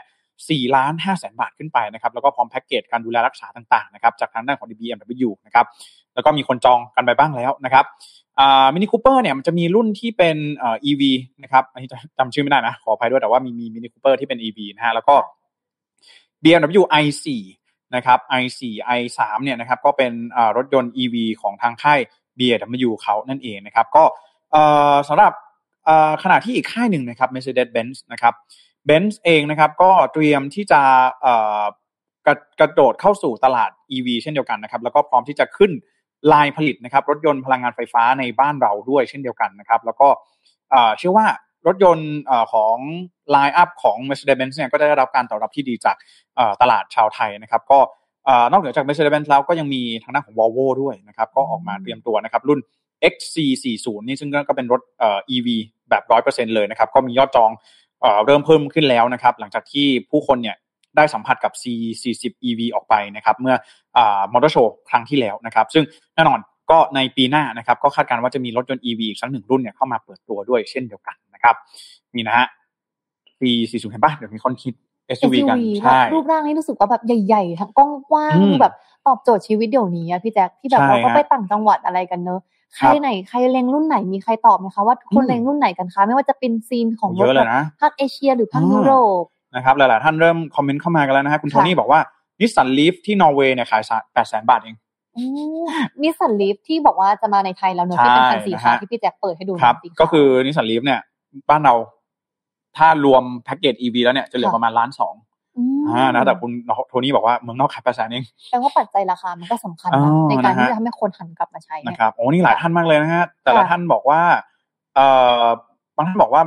[0.71, 5.67] 4 ล้าน5แสนบาทขึ้นไปนะครับแล้วก็พร้อมแพ็กเกจการดูแลรักษาต่างๆนะครับจากทางด้านของ BMW นะครับ
[6.15, 7.85] แล้วก็มีคนจองกันไปบ้างแล้วนะครับ
[8.75, 11.03] มินิคูเปอร์เนี่ยมันจะมีรุ่นที่เป็นเอ่อ EV
[11.43, 15.15] นะครับอันนี้จำชื่อไม่ได้นะ ขออภัยด้วยแต่ว่ามีมีมินิคูเปอร์ที่เป็น EV นะฮะแล้วก็
[16.43, 17.27] BMW i4
[17.95, 18.61] นะครับ i4
[18.99, 20.13] i3 เนี่ยนะครับก็เป็น
[20.57, 22.01] รถยนต์ EV ของทางค่าย
[22.39, 24.05] BMW เขานั่นเองนะครับก็
[25.09, 25.33] สำหรับ
[26.23, 28.35] ขณะที่อีกค่ายหนึ่งนะครับ Mercedes-Benz นะครับ
[28.89, 30.81] Benz เองนะครับก็เตรียมที่จะ
[32.27, 35.73] กระกระโดดเข้าสู่ตลาด EV เช่นเดียวกันนะครับแล้วก็พร้อมที่จะขึ้น
[36.33, 40.09] ลายผลิตนะครับรถยนต์พลังงานไฟฟ้าในบ้านเราด้วยเช่นเดียวกันนะครับแล้วก็
[40.99, 41.27] เชื่อว่า
[41.67, 42.13] รถยนต์
[42.53, 42.77] ของ
[43.31, 45.97] line up ของ Mercedes-Benz เนี่ยก็ได้รับการตอบรับที่ดีจาก
[46.63, 47.79] ตลาดชาวไทยนะครับ ก็
[48.51, 52.61] นอกเหนือจาก Mercedes-Benz แล้วก็ยังมีทางด้านของ Volvo ด้วยนะครับ ก็ออกมาเตรียมตัวนะครับ รุ่น
[53.13, 54.81] XC40 นี่ซึ่งก็เป็นรถ
[55.35, 55.49] EV
[55.91, 57.51] แบบ 100%เลยนะครับ ก็มียอดจอง
[58.27, 60.57] เริ่มเพิ่มขึ้นแล้วนะครับ หลังจากที่ผู้คนเนี่ย
[60.97, 63.55] ได้สัมผัสกับ C40 EV ออกไปนะครับเมื่อ
[64.33, 65.85] มอเตอร์โชว์ครั้งที่แล้วนะครับ ซึ่ง
[66.15, 66.39] แน่นอน
[66.71, 71.55] ก็ในปีหน้านะครับ ก็คาดการณ์ว่าจะมีรถยนต์ EV อีกสักหนึ่งรุ่นเนี่ยเข้ามาเปิดตัวด้วยเช่นเดียวกันนะครับ
[72.15, 72.47] มีนะฮะ
[73.39, 74.75] C40 เห็นปะเดี๋ยวมีคนคิด
[75.17, 78.75] SUV กันใช่รูปร่างนี่รู้สึกว่าแบบใหญ่ๆทั้งกว้างๆแบบ
[79.07, 82.41] ตอบโจทย์ชีวิตเดี๋ยวนี้อะพี่แจ๊คที่แบบเราก็ไปต่างจังหวัดอะไรกันเนอะ
[82.77, 87.35] ใครไหนใครเล็งรุ่นไหนมีใครตอบไหมคะว่าคนเล็งรุ่นไหนกันคะ ไม่ว่าจะเป็นซีนของรถ
[87.81, 92.01] ภาคเอเชียหรือภาคยุโรปนะครับหลายๆท่านเริ่มคอมเมนต์เข้ามากันแล้วนะฮะคุณโทนี่บอกว่า
[92.41, 94.77] นิสสันลีฟที่นอร์เวย์เนี่ยขายแปดแสนบาทเอง
[96.03, 101.01] นิสสันลีฟที่บอกว่าจะมาในไทยแล้วเนอะที่เป็นคันสีขาวที่พี่แจ็คเปิดให้ดูครับก็คือนิสสันลีฟเนี่ย
[101.51, 101.75] บ้านเรา
[102.77, 105.15] ถ้ารวมแพ็กเกจ EV แล้วเนี่ยจะเหลือประมาณล้านสอง
[105.89, 106.51] อ่านะแต่คุณ
[106.89, 114.21] โทนี่บอกว่าเมืองนอกขายแปดแสนเองแปลว่าปัจจัยราคามันก็สำคัญนะในการที่จะทำให้คนหันกลับมาใช้นะครับโอ้นี่หลายท่านมากเลยนะฮะแต่ละท่านบอกว่า
[114.95, 115.07] เอ่
[115.43, 115.45] อ
[115.97, 116.43] บางท่านบอกว่า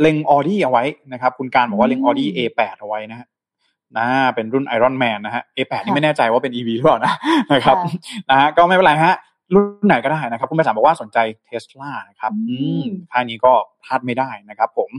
[0.00, 3.26] เล็งออดี้เอาไว้นะครับ คุณการบอกว่าเล็งออดี้ A8 เอาไว้นะฮะ
[3.96, 7.12] นะเป็นรุ่นไอรอนแมนนะฮะ A8 นี่ไม่แน่ใจว่าเป็น EV หรือเปล่านะ
[7.52, 7.76] นะครับ
[8.30, 9.14] นะฮะก็ไม่เป็นไรฮะ
[9.54, 13.52] รุ่นไหนก็ได้นะครับ คุณไปสามบอกว่าสนใจเทสลานะครับอืมค่ายนี้ก็
[13.84, 14.90] พลาดไม่ได้นะครับ ผม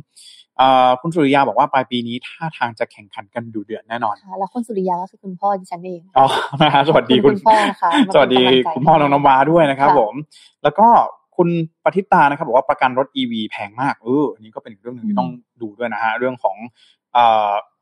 [1.01, 6.25] คุณสุริยาบอกว่าปลายปีนี้ท่าทางจะแข่งขันกันดูเดือดแน่นอนแล้วคุณสุริยาก็คือคุณพ่อดิฉันเองอ๋อ
[6.62, 8.43] นะฮะสวัสดีคุณพ่อนะคะสวัสดี
[8.75, 10.13] คุณพ่อน้องน้ำวาด้วยนะครับ ผม
[10.63, 10.88] แล้วก็
[11.38, 11.49] คุณ
[11.83, 15.29] ปฏิตานะครับบอกว่าประกันรถ EV แพงมากเอออันนี้ก็เป็นเรื่องหนึ่งที่ต้อง
[15.62, 16.57] ดูด้วยนะฮะเรื่องของ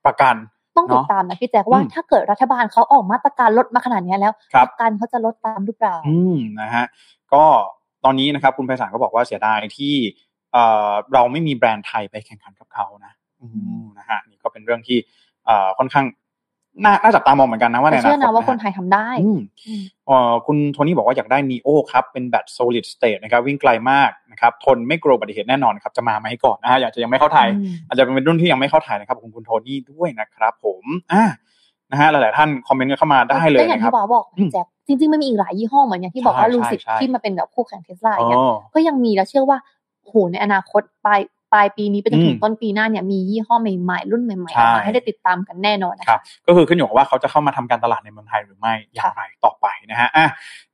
[0.05, 0.35] ประกัน
[0.75, 4.33] ต้องติดตามนะพี่แจ๊คว่าถ้าเกิดรัฐบาลเขาออกมาตรการลดมาขนาดนี้แล้ว
[4.63, 6.85] ประกันเขาจะลดตามหรือเปล่า อืมนะฮะ
[7.33, 7.43] ก็
[8.03, 9.95] ตอนนี้นะครับคุณไพศาลก็บอกว่าเสียดายที่
[10.53, 13.47] เอ่อเราไม่มีแบรนด์ไทยไปแข่งขันกับเขานะอื
[13.81, 14.97] มนะฮะนี่ก็เป็นเรื่องที่
[15.45, 16.05] เอ่อค่อนข้าง
[16.83, 19.07] น่าน่าจับตามองเหมือนกันนะว่าในอนาคตเชื่อนะว่าคนไทยทำได้
[20.09, 27.47] ออคุณโทนี่บอกว่าอยากได้นีโอครับ เป็นแบต solid state นะครับ วิ่งไกลมากนะครับ ทนไม่กลัวอุบัติเหตุแน่นอนครับ จะมาไหมก่อนนะฮะอยากจะยังไม่เข้าไทย
[27.87, 30.83] อาจจะเป็นรุ่นที่ยังไม่เข้าไทยนะครับคุณคุณโทนี่ด้วยนะครับ ผม
[31.13, 31.25] อ่า
[31.91, 38.43] นะฮะหลาย ๆ ท่านคอมเมนต์กันเข้ามาได้เลยนะครับก็อย่างที่บอกแจ็คจริง ๆ มันมีอีกหลายยี่ห้อเหมือนอย่างที่บอกว่าลูซิดที่มาเป็นแบบคู่แข่งเทสลาอย่างเงี้ย
[38.75, 39.57] ก็ยังมีแล้วเชื่อว่า
[40.05, 50.25] โหในอนาคตปลายป ลายปีนี้ไปจนถึงต้นปีหน้าเนี่ยมียี่ห้อใหม่ๆรุ่นใหม่ๆออกมาให้ได้ติดตามกันแน่นอนนะคะก็คือขึ้นอยู่กับว่าเขาจะเข้ามาทำการตลาดในเมืองไทยหรือไม่อย่างไรต่อไปนะฮะอะ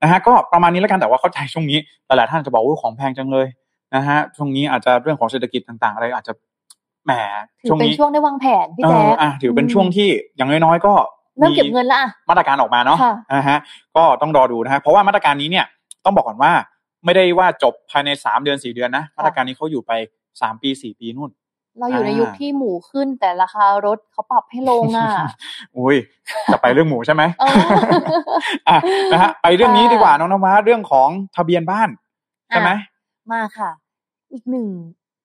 [0.02, 3.48] นะฮะก็ประมาณนี้แล้วกันแต่ว่าเข้าใจช่วงนี้หลายๆท่านจะบอกว่าของแพงจังเลย
[3.96, 6.34] นะฮะช่วงนี้อาจจะเรื่องของเศรษฐกิจต่างๆ อะไรอาจจะ
[7.06, 7.12] แหม
[7.70, 10.94] ช่วงนี้เป็นช่วงได้วางแผนพี่แจ๊คอะถือเป็นช่วงที่อย่างน้อยๆก็
[11.38, 12.98] เริ่มเก็บเงินละมาตรการออกมาเนาะ
[13.36, 13.58] นะฮะ
[13.96, 15.66] ก็ต้องรอดูนะฮะเพราะว่ามาตรการนี้เนี่ย
[16.06, 16.52] ต้องบอกก่อนว่า
[17.06, 19.92] ไม่ได้ว่าจบภายในสามเดือนสี่เดือนนะมาตรการนี้เขาอยู่ไป
[20.42, 21.32] สามปีสี่ปีนู่น
[21.80, 25.10] เราอยู่ในยุคที่หมูขึ้นแต่ราคารถเขาปรับให้ลงอะ
[25.78, 25.98] อุ้ย
[26.52, 27.24] จะไปเรื่องหมูใช่ไหม
[28.70, 28.78] อะ
[29.12, 31.90] นะฮะไปเรื่องนี้ดีกว่าน้องนวัเรื่องของทะเบียนบ้าน
[32.50, 32.72] ใช่ไหม
[33.32, 33.72] มาค่ะ
[34.34, 34.68] อีกหนึ่ง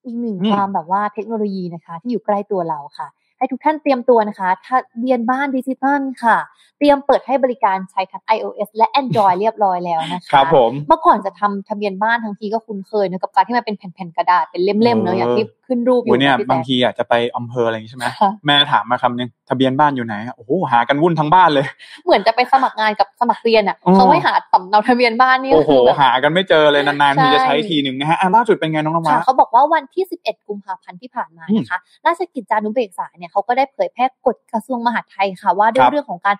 [0.05, 6.37] อีกหนึ่งความแบบว่าเทคโนโลยีนะคะ ที่อยู่ใกล้ตัวเราค่ะ ให้ทุกท่านเตรียมตัวนะคะทะเบียนบ้านดิจิตอลค่ะ
[6.77, 18.05] เตรียมเปิดให้บริการใช้ทั้ง iOS และ Android เรียบร้อยแล้วนะคะครับผมเมื่อก่อนจะทำทะเบียนบ้านทั้งทีก็คุ้นเคยนะกับการที่มันเป็นแผ่นๆกระดาษเป็นเล่มๆเนอะอย่างที่ ขึ้นรูปอยู่เนี่ยบางทีอะจะไปอำเภออะไรอย่างนี้ใช่ไหม
[18.45, 21.65] แม่ถามมาคำนึงทะเบียนบ้านอยู่ไหนโอ้โหหากันวุ่นทั้งบ้านเลย
[22.05, 36.37] เหมือนจะไปสมัครงานกับสมัครเรียนอะเขาให้หาสำเนาทะเบียนบ้านนี่โอ้โหหากันไม่เจอเลยนานๆทีจะใช้ทีหนึ่งนะฮะล่าสุดเป็นไงน้องน้องมาเขาบอกว่าวันที่ 11 กุมภาพันธ์ที่ผ่านมานะคะราชกิจจานุเบกษาเนี่ยเขาก็ได้เผยแพร่กฎกระทรวงมหาดไทยค่ะว่าด้วยเรื่องของการ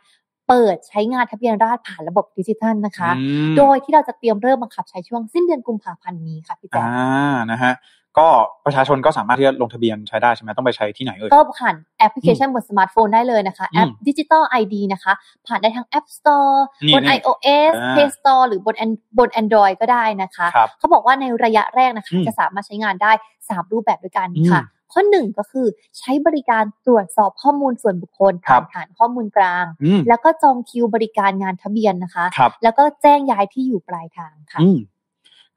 [0.48, 3.10] เปิดใช้งานทะเบียนราษฎรผ่านระบบดิจิทัลนะคะ
[3.58, 7.74] โดยที่เราจะเตรียมเริ่มบังคับใช้ช่วงสิ้นเดือนกุมภาพันธ์นี้ค่ะพี่แจ๊คอ่านะฮะ
[8.20, 8.28] ก็
[8.66, 15.14] ประชาชนก็สามารถที่จะลงทะเบียนใช้ได้ใช่ไหมต้องไปใช้ที่ไหนเอ่ยก็ผ่านแอปพลิเคชันบนสมาร์ทโฟนได้เลยนะคะ แอป Digital ID นะคะ
[15.48, 16.58] ผ่านได้ทั้ง App Store
[16.94, 18.76] บน iOS Play Store หรือบน
[19.18, 20.48] บน Android ก็ได้นะคะ
[20.80, 24.62] เขาบอกว่าในระยะแรกนะคะ จะสามารถใช้งานได้ 3 รูปแบบด้วยกันค่ะ
[24.94, 25.68] ข้อหนึ่งก็คือ
[26.00, 29.66] ใช้บริการตรวจสอบข้อมูลส่วนบุคคลผ่านฐานข้อมูลกลาง
[30.10, 32.26] แล้วก็จองคิวบริการงานทะเบียนนะคะ
[32.64, 34.60] แล้วก็แจ้งย้ายที่อยู่ปลายทางค่ะ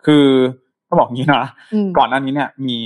[0.07, 0.27] คือ
[0.91, 1.45] ต้องบอกงี้นะ
[1.99, 2.77] ก่อนหน้านี้เนี่ย มี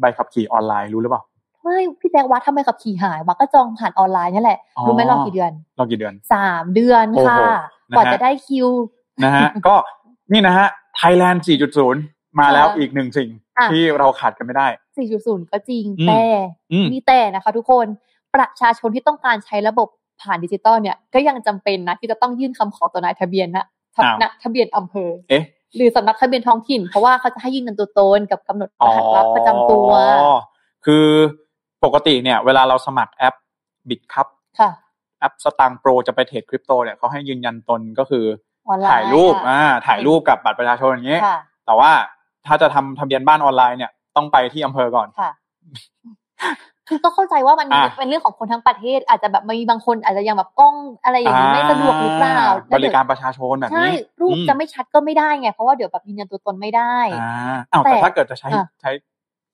[0.00, 1.22] ใบขับขี่ออนไลน์รู้หรือเปล่า
[1.62, 7.38] ไม่พี่แจ๊ควัดทำไมขับขี่หายวัดก็จองผ่านออนไลน์นี่แหละรู้ไหมรอกี่เดือนรอกี่เดือนสามเดือนค่ะ
[7.96, 8.68] กว่าจะได้คิว
[9.24, 9.74] นะฮะก็
[10.32, 11.44] นี่นะฮะไทยแลนด์
[11.90, 13.30] 4.0 มาแล้วอีกหนึ่งสิ่ง
[13.70, 14.66] ที่เราขาดกันไม่ได้
[15.08, 16.22] 4.0 ก็จริงแต่
[16.92, 17.86] มีแต่นะคะ ทุกคน
[18.34, 19.88] ประชาชนที่ต้องการใช้ระบบ
[20.22, 23.66] ผ่านดิจิตอลเนี่ย ก็ยังจำเป็นนะที่จะต้องยื่นคำขอต่อนายทะเบียนนะสำ
[24.22, 25.44] นักทะเบียนอำเภอ เอ๊ะ
[25.76, 29.90] หรือสำนักทะเบียนท้องถิ่น เพราะว่าเขาจะให้ยืนยันตัวตนกับกำหนดรหัสลับประจำตัว
[30.86, 31.06] คือ
[31.84, 33.34] ปกติเนี่ย เวลาเราสมัครแอป
[33.88, 34.26] Bitkub
[35.20, 38.24] แอป Satang Pro จะไปเทรดคริปโตเนี่ยเขาให้ยืนยันตนก็คือ
[38.90, 41.22] ถ่ายรูปอ่าถ่ายรูปกับบัตรประชาชนอย่างเงี้ย
[41.66, 41.90] แต่ว่า
[42.46, 45.08] ถ้าจะทำทะเบียนบ้านออนไลน์เนี่ยต้องไปที่อำเภอก่อน
[46.88, 47.68] ค่ะคือก็เข้าใจว่ามัน
[47.98, 52.40] เป็นเรื่องของคนทั้งประเทศ อาจจะแบบมีบางคนอาจจะยังแบบกล้องอะไรอย่างนี้ไม่สะดวกหรือเปล่า
[52.74, 53.88] บริการประชาชนแบบนี้ใช่
[54.20, 58.48] รูปจะไม่ชัดก็ไม่ได้ไงเพราะว่าเดี๋ยวแบบยืนยันตัวตนไม่ได้อ่าแต่ถ้าเกิดจะใช้
[58.80, 58.90] ใช้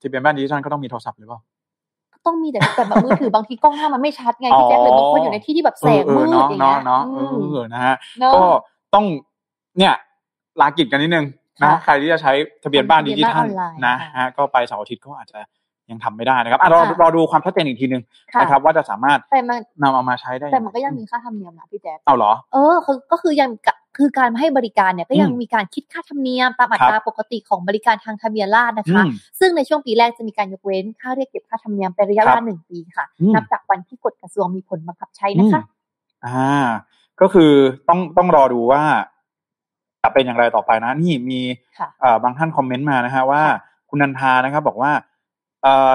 [0.01, 1.39] ทะเบียนบ้านดิจิทัลก็ต้องมีโทรศัพท์หรือเปล่า
[2.25, 7.19] ต้องมีแต่แต่แบบมือถือบางทีกล้องหน้ามันไม่ชัดไงพี่แจ๊คเลยบางคนอยู่ในที่ที่แบบแสงมืดอย่างเงี้ยเนาะเอ
[7.57, 7.95] อนะฮะ
[8.33, 8.39] ก็
[8.93, 9.05] ต้อง
[9.77, 9.93] เนี่ย
[10.61, 11.25] ลากิจกันนิดนึง
[11.63, 12.31] นะใครที่จะใช้
[12.63, 13.45] ทะเบียนบ้านดิจิทัล
[13.85, 15.39] นะฮะก็ไปเสาร์อาทิตย์ก็อาจจะ
[15.91, 18.03] ยังทำไม่ได้นะครับอะรอรอดูความชัดเจนอีกทีนึง
[18.41, 23.49] นะครับว่าจะสามารถแต่มันนำเอามาใช้ได้ แต่มันก็ยังมีค่าธรรมเนียมนะพี่แจ๊คเอาเหรอ เออคือก็คือยัง
[23.97, 29.03] คือการให้บริการเนี่ยก็ยังมีการคิดค่าธรรมเนียมตามอัตราปกติของบริการทางทะเบียนราษฎรนะคะ
[29.39, 35.61] ซึ่งในช่วงปีแรกจะมีการยกเว้นค่าเรียกเก็บค่าธรรมเนียมเป็นระยะเวลาหนึ่งปีค่ะ นับจากวันที่กฎกระทรวงมีผลบังคับใช้นะคะ
[36.25, 36.65] อ่า
[37.21, 37.51] ก็คือ
[37.89, 38.83] ต้องต้องรอดูว่า
[40.03, 41.41] จะเป็นอย่างไรต่อไปนะ นี่มี
[42.23, 43.43] บางท่านคอมเมนต์มานะฮะว่า
[43.89, 44.91] คุณนันทานะครับ บอกว่า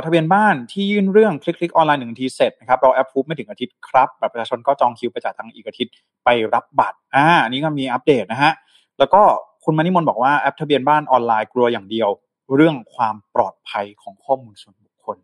[0.05, 5.93] ทะเบียนบ้านที่ยื่นเรื่องคลิกคลิกออนไลน์หนึ่งทีเสร็จนะครับเราแอปพูฟไม่ถึงอาทิตย์ครับแบบประชาชนก็จองคิวไปจ่ายตังอีกอาทิตย์
[6.25, 8.53] ไปรับบัตรอ่าอันนี้ก็มีอัปเดตนะฮะ
[8.99, 9.23] แล้วก็
[9.65, 12.09] คุณมานิมนบอกว่าแอปทะเบียนบ้านออนไลน์กลัวอย่างเดียว
[12.57, 15.17] เรื่องความปลอดภัยของข้อมูลส่วนบุคคล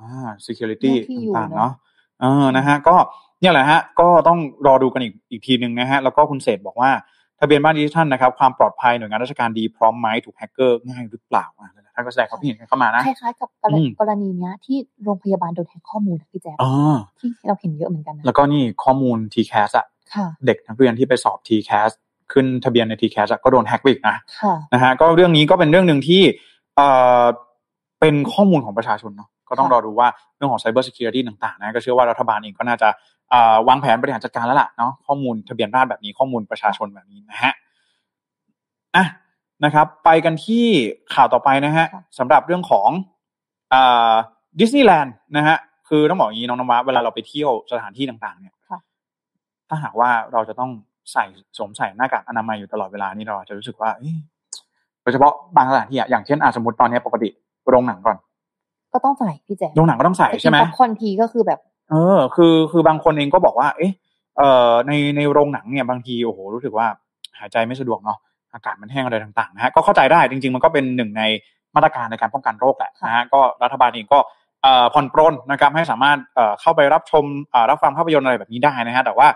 [0.00, 0.92] อ่า security
[1.36, 1.72] ต่างๆเนาะ
[2.20, 2.96] เออนะฮะก็
[3.40, 6.90] เนี่ยแหละฮะก็ต้องรอดูกันอีกอีกทีหนึ่งนะฮะแล้วก็คุณเศษบอกว่า
[7.40, 11.46] ทะเบียนบ้านดิจิทัลนะครับความปลอดภัยหน่วยงานราชการดีพร้อมไหมถูกแฮกเกอร์ง่ายหรือเปล่า
[11.94, 13.48] ท่านก็แสดงความคิดเห็นเข้ามานะคล้ายๆกับ
[14.00, 16.56] กรณีเนี้ยที่โรงพยาบาลโดนแฮกข้อมูลพี่แจ๊ค
[17.18, 19.86] ที่เราเห็นเยอะเหมือนกันนะแล้วก็นี่ข้อมูล TCAS อะ
[20.46, 21.90] เด็กนักเรียนที่ไปสอบ TCAS
[22.32, 24.16] ขึ้นทะเบียนใน TCAS ก็โดนแฮกอีกนะ
[24.72, 26.22] นะฮะก็เรื่องนี้ก็เป็นเรื่องหนึ่งที่
[26.76, 26.88] เอ่
[27.22, 27.24] อ
[28.00, 32.88] เป็นข้อมูลของประชาชนเนาะก็ต้องรอดูว่าเรื่องของ Cyber Security ต่างๆนะก็เชื่อว่ารัฐบาลเองก็น่าจะ
[33.68, 37.52] วางแผนบริหารจัดการแล้วล่ะเนาะข้อมูลทะเบียนราษฎรแบบนี้ข้อมูลประชาชนแบบนี้นะฮะ
[38.96, 39.04] อะ
[39.64, 40.64] นะครับ ไปกันที่
[41.14, 41.86] ข่าวต่อไปนะฮะ
[42.18, 42.88] สำหรับเรื่องของ
[44.60, 45.56] ดิสนีย์แลนด์นะฮะ
[45.88, 48.54] คือต้องบอกอย่างนี้น้องนวะเวลาเราไปเที่ยวสถานที่ต่าง ๆ เนี่ย
[49.68, 50.70] ถ้าหากว่าเราจะต้อง
[51.12, 51.24] ใส่
[51.56, 53.90] สวมใส่หน้ากากอนามัยอยู่ตลอดเวลานี่เราจะรู้สึกว่า
[55.02, 57.28] โดยเฉพาะบางสถานที่อย่างเช่นอาสมมติตอนนี้ปกติ
[57.68, 58.16] โรงหนังก่อน
[58.92, 63.92] ก็ต้องใส่พี่แจ๊โรงหนังก็ต้องใส่ใช่ไหมคนทีก็คือแบบ เออ คือคือบางคนเองก็บอกว่า เอ๊ะ
[64.36, 66.86] เอ่อในในโรงหนังเนี่ยบางทีโอ้โหรู้สึกว่า
[67.38, 68.18] หายใจไม่สะดวกเนาะ
[68.54, 71.22] อากาศมันแห้งอะไรต่างๆนะฮะก็เข้าใจได้จริง ๆ มันก็เป็นหนึ่งใน
[71.74, 74.18] มาตรการในการป้องกันโรคแหละนะฮะก็รัฐบาลเองก็
[74.94, 76.18] ผ่อนปรนนะครับให้สามารถ
[76.60, 77.24] เข้าไปรับชม
[77.70, 79.28] รับฟังภาพยนตร์อะไรแบบนี้ได้นะฮะแต่ว่า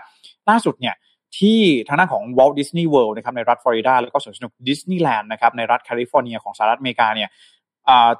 [0.49, 0.95] ล่าสุดเนี่ย
[1.37, 7.29] ที่ทางด้านของ Walt Disney World นะครับในรัฐฟลอริดาแล้วก็สวนสนุกดิสนีย์แลนด์นะครับในรัฐแคลิฟอร์เนียของสหรัฐอเมริกาเนี่ย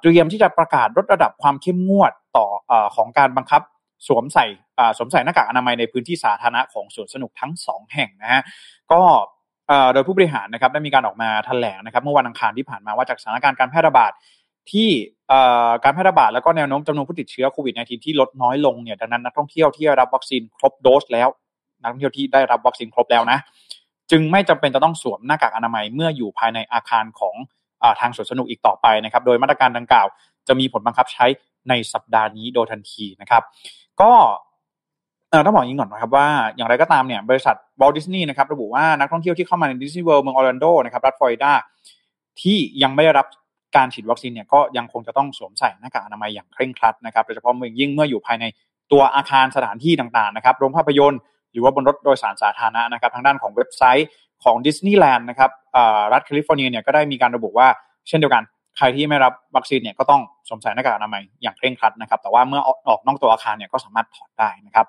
[0.02, 2.48] เตรียมที่จะประกาศลดระดับความเข้มงวดต่อ
[2.96, 3.62] ของการบังคับ
[4.08, 4.46] สวมใส่
[4.98, 8.42] สวมใส่หน้ากากอนามัยในพื้นที่สาธารณะของสวนสนุกทั้งสองแห่งนะฮะ
[8.92, 9.02] ก็
[9.94, 14.12] โดยผู้บริหารนะครับได้มีการออกมาแถลงนะครับเมื่อวันอังคารที่ผ่านมาว่าจากสถานการณ์การแพร่ระบาด
[14.72, 14.90] ที่
[15.84, 21.30] การแพร่ระบาดแล้วก็แนวโน้มจำนวนผู้ติดเชื้อโควิด -19 ที่ลดน้อยลงเนี่ยดังนั้นนักท่องเที่ยวที่ได้รับวัคซีนครบโดสแล้ว
[21.82, 23.40] นักท่องเที่ยวที่ได้รับวัคซีนครบแล้วนะ
[24.12, 27.36] จึงไม่จำเป็นจะต้องสวมหน้ากากอนามัยเมื่ออยู่ภายในอาคารของ
[27.84, 30.08] อทางสวนสนุกอีกต่อไปนะครับ โดยมาตรการดังกล่าว
[30.48, 31.26] จะมีผลบังคับใช้
[31.70, 33.44] ในสัปดาห์นี้โดยทันทีนะครับ
[34.02, 34.12] ก็
[35.46, 41.52] ต้องบอกอย่างนี้ก่อนนะครับว่าอย่างไรก็ตามเนี่ยบริษัท Walt Disney นะครับระบุว่านักท่องเที่ยวที่เข้ามาในดิสนีย์เวิลด์เมืองออร์แลนโดนะครับรัฐฟลอริดา
[42.42, 43.28] ที่ยังไม่ได้รับ
[43.76, 48.46] การฉีดวัคซีนเนี่ยก็ยังคงจะต้องสวมใส่หน้ากากอนามัยอย่างเคร่งครัดนะครับโดยเฉพาะเมื่อยิ่งเมื่ออยู่ภายใน
[48.92, 51.20] ตัวอาคารสถานที่ต่างๆนะครับโรงภาพยนตร์
[51.52, 54.08] หรือว่าบนรถโดยสารสาธารณะนะครับทางด้านของเว็บไซต์
[54.44, 55.52] ของดิสนีย์แลนด์นะครับ
[56.14, 57.68] รัฐแคลิฟอร์เนียเนี่ยก็ได้มีการระบุว่า
[58.08, 58.44] เช่นเดียวกัน
[58.78, 64.86] ใครที่ไม่รับวัคซีนเนี่ยก็ต้องสวมใส่หน้ากากอนามัยอย่างเคร่งครัดนะครับ แต่ว่าเมื่อออกนอกตัวอาคารเนี่ยก็สามารถถอดได้นะครับ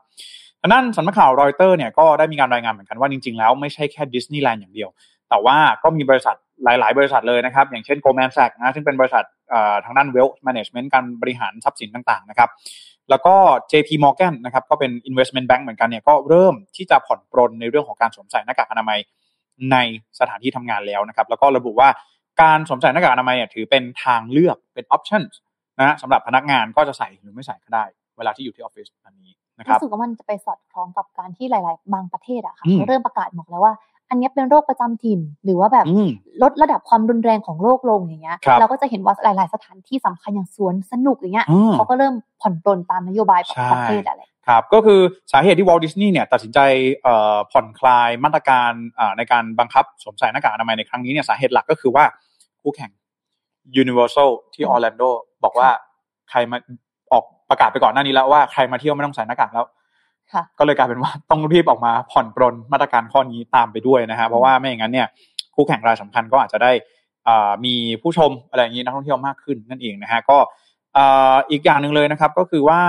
[0.61, 4.89] ทางด้านสำนักข่าวรอยเตอร์เนี่ยก็ได้มีการรายงานเหมือนกันว่าจริงๆแล้วไม่ใช่แค่ดิสนีย์แลนด์อย่างเดียว
[5.29, 9.25] แต่ว่าก็มีบริษัทหลาย ๆ บริษัทเลยนะครับ อย่างเช่น Goldman Sachs นะซึ่งเป็นบริษัท
[9.85, 12.51] ทางด้าน wealth management การบริหารทรัพย์สินต่างๆนะครับ
[13.11, 13.35] แล้วก็
[13.73, 18.99] JP Morgan นะครับก็เป็น investment bank เหมือนกันเนี่ยก็เริ่มที่จะผ่อนปรนในเรื่องของการสวมใส่หน้ากากอนามัย
[19.73, 19.77] ใน
[20.21, 21.89] สถานที่ทำงานแล้วนะครับ แล้วก็ระบุว่า
[22.41, 25.23] การสวมใส่หน้ากากอนามัยถือเป็นทางเลือกเป็น option
[25.81, 27.85] นะสำหรับพนักงานก็จะใส่หรือไม่ใส่ก็ได้
[28.19, 33.75] เวลาที่อยู่ที่ออฟฟิศอันนี้นะครับรู้สึกว่ามันจะไปสอดคล้องกับการที่หลาย ๆ บางประเทศอะค่ะเขาเริ่มประกาศบอกแล้วว่า
[34.11, 35.87] อันนี้เป็นโรคประจำถิ่น หรือว่าแบบ
[36.43, 45.01] ลดระดับความรุนแรงของโรคลงอย่างเงี้ยเราก็จะเห็นว่าหลาย ๆ สถานที่สำคัญอย่างสวนสนุกอย่างเงี้ยเขาก็เริ่มผ่อนปลนตามนโยบายของประเทศอะไรครับก็คือ
[45.33, 46.59] สาเหตุที่วอลดิสนีย์เนี่ยตัดสินใจ
[47.53, 48.73] ผ่อนคลายมาตรการ
[49.17, 52.05] ในการบังคับสวมใส่หน้ากากอนามัยในครั้งนี้เนี่ยสาเหตุหลักก็คือว่า
[52.63, 52.91] คู่แข่ง
[53.83, 55.03] Universal ที่ออร์แลนโด
[55.45, 55.69] บอกว่า
[56.31, 56.59] ใครมา
[57.13, 59.67] ออกประกาศไปก่อนหน้านี้แล้วว่าใครมาเที่ยวไม่ต้องใส่หน้ากากแล้ว
[60.59, 65.07] ก็เลยกลายเป็นว่าต้องรีบออกมาผ่อนปรนมาตรการข้อนี้ตามไปด้วยนะฮะเพราะว่าไม่อย่างนั้นเนี่ย
[65.55, 66.73] คู่แข่งรายสำคัญก็อาจจะได้
[67.65, 70.39] มีผู้ชมอะไรอย่างนี้นักท่องเที่ยวมากขึ้นนั่นเองนะฮะก็
[71.51, 72.81] อีกอย่างหนึ่งเลยนะครับก็คือว่า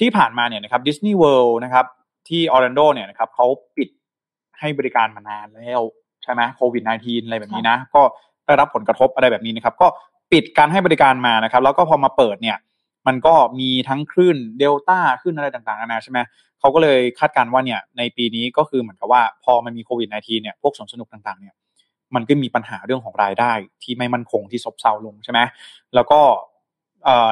[0.00, 1.86] ที่ผ่านมาเนี่ยนะครับดิสนีย์เวิลด์นะครับ
[2.28, 3.46] ที่ออร์แลนโดเนี่ยนะครับเขา
[3.76, 3.88] ปิด
[4.58, 5.82] ให้บริการมานานแล้ว
[6.22, 8.02] ใช่ไหมโควิด -19 อะไรแบบนี้นะ ก็
[8.50, 9.86] ได้รับผลกระทบอะไรแบบนี้นะครับ ก็
[10.32, 12.56] ปิดการให้บริการมานะครับ แล้วก็พอมาเปิดเนี่ย
[13.06, 16.18] มันก็มีทั้งคลื่นเดลต้าคลื่นอะไรต่างๆนานาใช่ไหม
[16.60, 21.54] เขาก็เลยคาดการณ์ว่าเนี่ยในปีนี้ก็คือเหมือนกับว่าพอมันมีโควิด -19 เนี่ยพวกสวนสนุกต่างๆเนี่ย
[22.14, 25.40] มันก็มีปัญหาเรื่องของรายได้ที่ไม่มั่นคงที่ซบเซาลงใช่ไหม
[25.94, 26.20] แล้วก็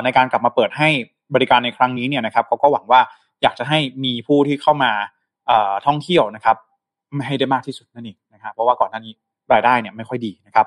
[0.04, 0.88] ในการกลับมาเปิดให้
[1.34, 3.00] บริการในครั้งนี้เนี่ยนะครับเขาก็หวังว่า
[3.42, 4.92] อยากจะให้มีผู้ที่เข้ามา
[5.86, 6.56] ท่องเที่ยวนะครับ
[7.26, 9.14] ให้ได้มากที่สุดนั่นเองนะครับเพราะว่าก่อนหน้านี้
[9.52, 10.66] รายได้เนี่ยไม่ค่อยดีนะครับ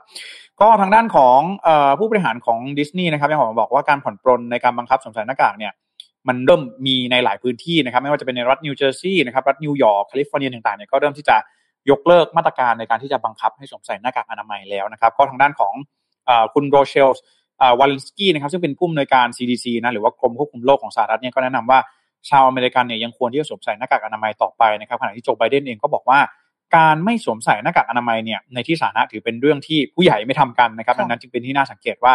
[0.62, 1.40] ก็ทางด้านของ
[2.00, 5.74] ผู้บริหารของดิสนีย์นะครับยังบอกว่าการผ่อนปรนในการบังคับสวมใส่หน้ากากเนี่ย
[6.28, 11.38] มันเริ่มมีในหลายพื้นที่นะครับไม่ว่าจะเป็นในรัฐนิวเจอร์ซีย์นะครับรัฐนิวยอร์กแคลิฟอร์เนียต่างๆเนี่ยก็เริ่มที่จะ
[11.90, 15.74] ยกเลิกมาตรการในการที่จะบังคับให้สวมใส่หน้ากากอนามัยแล้วนะครับ ก็ทางด้านของ
[16.54, 17.10] คุณโรเชล
[17.80, 21.80] วาเลนสกี้นะครับซึ่งเป็นผู้อำนวยการ CDC นะหรือว่ากรมควบคุมโรคของสหรัฐเนี่ยก็แนะนำว่า
[22.30, 26.20] ชาวอเมริกันเนี่ยยังควรที่จะสวมใส่หน้ากากอนามัยต่อไปนะครับขณะที่โจไบเดนเองก็บอกว่า
[26.76, 32.14] การไม่สวมใส่หน้ากากอนามัยเนี่ยในที่สาธารณะถือเป็นเรื่องที่ผู้ใหญ่ไม่ทำกันนะครับดังนั้นจึงเป็นที่น่าสังเกตว่า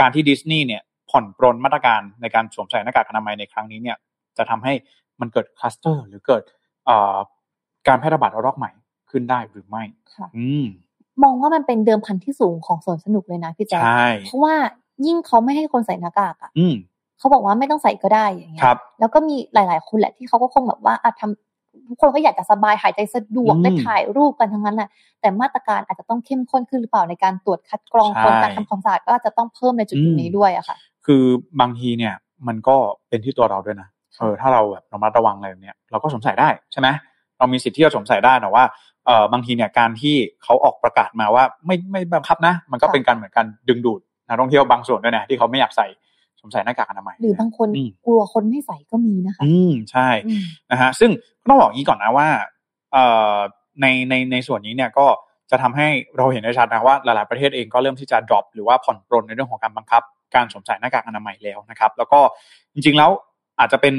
[0.00, 3.96] การที่ดิสนีย์เนี่ยผ่อนปรนมาตรการในการสวมใส่หน้ากากอนามัยในครั้งนี้เนี่ย
[4.36, 4.72] จะทำให้
[5.20, 6.42] มันเกิดคลัสเตอร์ หรือเกิด
[7.88, 8.70] การแพร่ระบาดระลอกใหม่
[9.10, 9.82] ขึ้นได้หรือไม่
[10.14, 10.66] ค่ะอืม
[11.22, 13.82] มองว่ามันเป็นเดิมพันที่สูงของสวนสนุกเลยนะพี่แจ๊ค
[14.26, 14.54] เพราะว่า
[15.06, 16.50] ยิ่งเขาไม่ให้คนใส่หน้ากากอะ
[17.18, 18.64] เขาบอกว่าไม่ต้องใส่ก็ได้อย่างเงี้ย
[19.00, 21.51] แล้วก็มีหลาย ๆ คนแหละที่เขาก็คงแบบว่าอาจทำ
[21.88, 24.88] ทุกคนก็อยากจะสบายหายใจสะดวกได้ถ่ายรูปกันทั้งนั้นแหละ
[25.20, 31.22] แต่มาตรการอาจจะต้องเข้มข้นขึ้นหรือเปล่าในการตรวจคัดกรองคนการทำความสะอาดก็จะต้องเพิ่มในจุดนี้ด้วยอะค่ะ คือ
[31.60, 32.14] บางทีเนี่ย
[32.46, 32.76] มันก็
[33.08, 36.88] เป็นที่ตัวเราด้วยนะเออถ้าเราแบบระมัดระวังอะไรแบบนี้เราก็สวมใส่ได้ใช่ไหม
[37.38, 38.64] เรามีสิทธิ์ที่จะสวมใส่ได้แต่ว่า
[39.06, 45.86] เออบางทีเนี่ยการที่เขาออกประกาศมาว่าไม่ไม่บังคับนะ มันก็เป็นการเหมือนกันดึงดูดนักท่องเที่ยวบางส่วนด้วยนะที่เขาไม่อยากใส่
[46.42, 47.68] สวมใส่หน้ากากอนามัยหรือบางคน
[48.06, 50.08] กลัวคนไม่ใส่ก็มีนะคะ อืมใช่
[50.70, 51.10] นะฮะซึ่ง
[51.48, 52.28] ต้องบอกงี้ก่อนนะว่า
[52.92, 53.36] เอ่อ
[53.80, 55.06] ในในในส่วนนี้เนี่ยก็
[55.50, 60.02] จะทำให้เราเห็นได้ชัดนะว่าหลาย ๆ ประเทศเองก็เริ่มที่จะ drop หรือว่าผ่อนปรนในเรื่องของการบังคับ
[60.34, 62.20] การสวมใส่หน้ากากอนามัยแล้วนะครับ แล้วก็
[62.74, 63.10] จริง ๆ แล้ว
[63.58, 63.94] อาจจะเป็น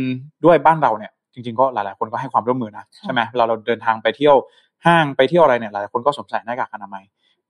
[0.46, 4.36] ด้วยบ้านเราเนี่ย จริง ๆ ก็หลาย ๆ คนก็ให้ความร่วมมือนะใช่ไหมเราเราเดินทางไปเที่ยว
[4.86, 7.04] ห้างไปเที่ยวอะไรเนี่ยหลายคนก็สวมใส่หน้ากากอนามัย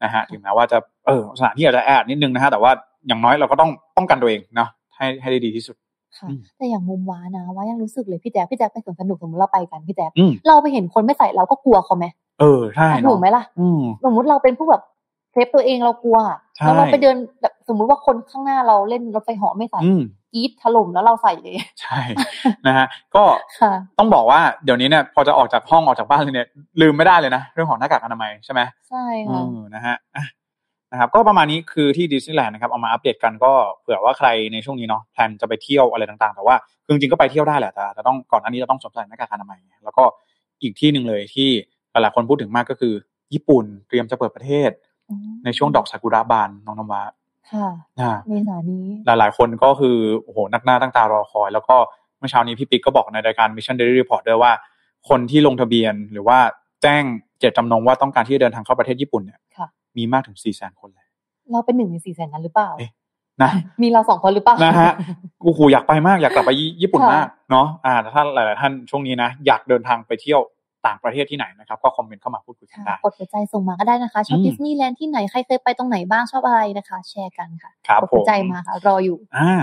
[0.03, 0.77] นะฮะถึงแม้ว่าจะ
[1.07, 2.71] เออสถานที่อาจจะแอดนิดนึงนะฮะแต่ว่า
[3.07, 4.69] อย่างน้อยเราก็ต้องป้องกันตัวเองเนาะ
[5.03, 5.75] ให้ให้ได้ดีที่สุด
[6.17, 10.11] ค่ะแต่อย่างมุมว้านะว่ายังรู้สึกเลยพี่แจ๊คพี่แจ๊คไปสวนสนุกสมมติเราไปกันพี่แจ๊ค
[10.47, 12.05] เราไปเห็นคนไม่ใส่เราก็กลัวเขาไหม
[12.39, 13.43] เออใช่ถูกไหมล่ะ
[14.05, 14.83] สมมติเราเป็นผู้แบบ
[15.31, 16.17] เซฟตัวเองเรากลัว
[16.59, 19.81] แล้วเราไปเดินแบบสมมุติว่าคนข้างหน้าเราเล่นรถไฟเหาะไม่ใส่
[20.33, 21.99] กีดถล่มแล้วเราใส่เลยใช่
[22.67, 23.23] นะฮะก็
[23.99, 26.47] ต้องบอกว่าเดี๋ยวนี้เนี่ยพอจะออกจากห้องออกจากบ้านเลยเนี่ย
[26.81, 29.41] ลืมไม่ได้เลยนะ เรื่องของหน้ากากอนามัยใช่ไหมใช่ค่ะ
[29.75, 29.95] นะฮะ
[30.93, 33.51] นะครับก็ประมาณนี้คือที่ดิสนีย์แลนด์นะครับเอามาอัปเดตกันก็
[33.81, 36.55] เผื่อว่าใครในช่วงนี้เนาะแพลนจะไปเที่ยวอะไรต่างๆ แต่ว่า
[36.87, 40.03] จริงๆก็ไปเที่ยวได้แหละแต่จะต้องก่อนอันนี้จะต้องสวมใส่หน้ากากอนามัยแล้วก็
[40.61, 41.49] อีกที่หนึ่งเลยที่
[41.91, 42.93] หลายๆคนพูดถึงมากก็คือ
[43.33, 44.69] ญี่ปุ่นเตรียมจะเปิดประเทศ
[45.45, 47.01] ในช่วงดอกซากุระบานน้องนวะ
[47.51, 51.75] ค่ะเมษานี้ หลายๆ คนก็คือโอ้โหนักหน้าตั้งตารอคอย แล้วก็
[52.17, 54.51] เมื่อเช้านี้พี่ปิ๊กก็บอกในรายการ Mission Daily Report ด้วยว่า
[55.09, 56.37] คนที่ลงทะเบียนหรือว่า
[56.81, 57.03] แจ้ง
[57.39, 59.39] เจตจำนงว่าต้องการที่จะเดินทางเข้าประเทศญี่ปุ่นเนี่ย
[59.97, 61.07] มีมากถึงสี่แสนคนเลย
[61.51, 62.69] เราเป็นหนึ่งในสี่แสนนั้นหรือเปล่า
[63.43, 63.51] นะ
[63.81, 64.91] มีเราสองคนหรือเปล่านะฮะ
[65.41, 66.51] กูหูอยากไปมากอยากกลับไป
[66.81, 70.41] ญี่ปุ่นมากเนาะอ่าถ้าหลาย ๆ ท่านช่วงนี้นะ อยากเดินทางไปเที่ยว
[70.87, 79.53] ต่างประเทศที่ไหนนะครับ ก็คอมเมนต์เข้ามาพูดคุยกันได้กดหัวใจส่งมาก็ได้นะคะ ชอบดิสนีย์แลนด์ที่ไหน ใครเคยไปตรงไหนบ้างชอบอะไรนะคะ แชร์กันค่ะกดหัวใจมาค่ะ รออยู่ อ่า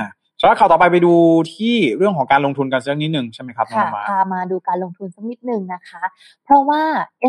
[0.40, 1.12] สำหรับข่าวต่อไปไปดู
[1.54, 6.02] ที่เรื่องของการลงทุนกันสักนิดหนึ่งใช่ไหมครับค่ะพามาดูการลงทุนสักนิดหนึ่งนะคะ
[6.44, 6.82] เพราะว่า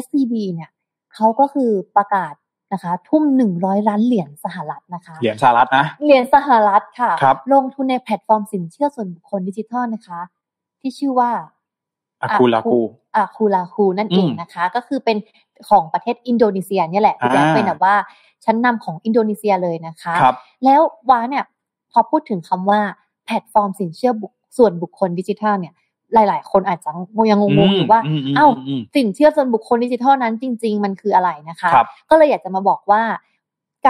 [0.04, 0.70] SCB เนี่ย
[1.16, 2.34] เขาก็คือประกาศ
[2.74, 7.12] นะคะ ทุ่มหนึ่งร้อยล้านเหรียญสหรัฐนะคะ เหรียญสหรัฐนะ เหรียญสหรัฐค่ะ
[7.54, 10.20] ลงทุนในแพลตฟอร์มสินเชื่อส่วนบุคคลดิจิทัลนะคะ
[10.82, 11.32] ที่ชื่อว่า
[12.24, 12.80] อาคูลาคู
[13.16, 15.18] อาคูลาคูนั่นเองนะคะ ก็คือเป็น
[15.70, 17.96] ของประเทศอินโดนีเซียเนี่ยแหละที่จะเป็นแบบว่า
[18.46, 20.26] ชั้นนำของอินโดนีเซียเลยนะคะค
[20.64, 21.44] แล้วว้าเนี่ย
[21.92, 22.82] พอพูดถึงคำว่า
[23.26, 25.74] แพลตฟอร์มสินเชื่อบุคส่วนบุคคลดิจิทัลเนี่ย
[26.14, 26.90] หลาย ๆ คนอาจจะ
[27.32, 28.02] ยังงงๆอยู่ว่า
[28.36, 28.48] เอ้า
[28.96, 31.70] สินเชื่อส่วนบุคคลดิจิทัลนั้นจริง ๆ มันคืออะไรนะคะ
[32.10, 33.04] ก็เลยอยากจะมาบอกว่า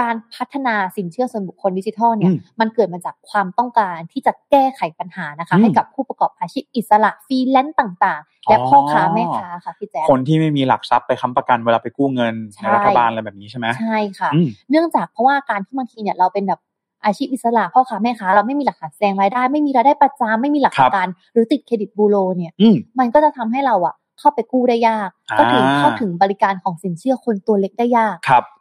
[0.08, 14.30] ารพัฒนาสินเชื่อส่วนบุคคลดิจิทัลเนี่ยมันเกิดมาจากความต้องการที่จะแก้ไขปัญหานะคะ ให้กับผู้ประกอบอาชีพอิสระฟรีแลนซ์ต่าง ๆ และพ่อค้าแม่ค้าค่ะพี่แจ๊คที่ไม่มีหลักทรัพย์ไปค้ำประกันเวลาไปกู้เงินในรัฐบาลอะไรแบบนี้ใช่ไหมใช่ค่ะ
[14.70, 16.60] เนื่องจากเพราะว่าการที่บางทีเนี่ยเราเป็นแบบ
[17.04, 22.52] อาชีพอิสระพ่อค้าแม่ค้าเราไม่มีหลักฐานแสดงรายได้ ไม่มีรายได้ประจำไม่มีหลักประกัน หรือติดเครดิตบูโรเนี่ย
[22.98, 28.16] มันก็จะทำให้เราอะเข้าไปกู้ได้ยาก ก็ถึงเข้าถึงบริการของสินเชื่อคนตัวเล็กได้ยาก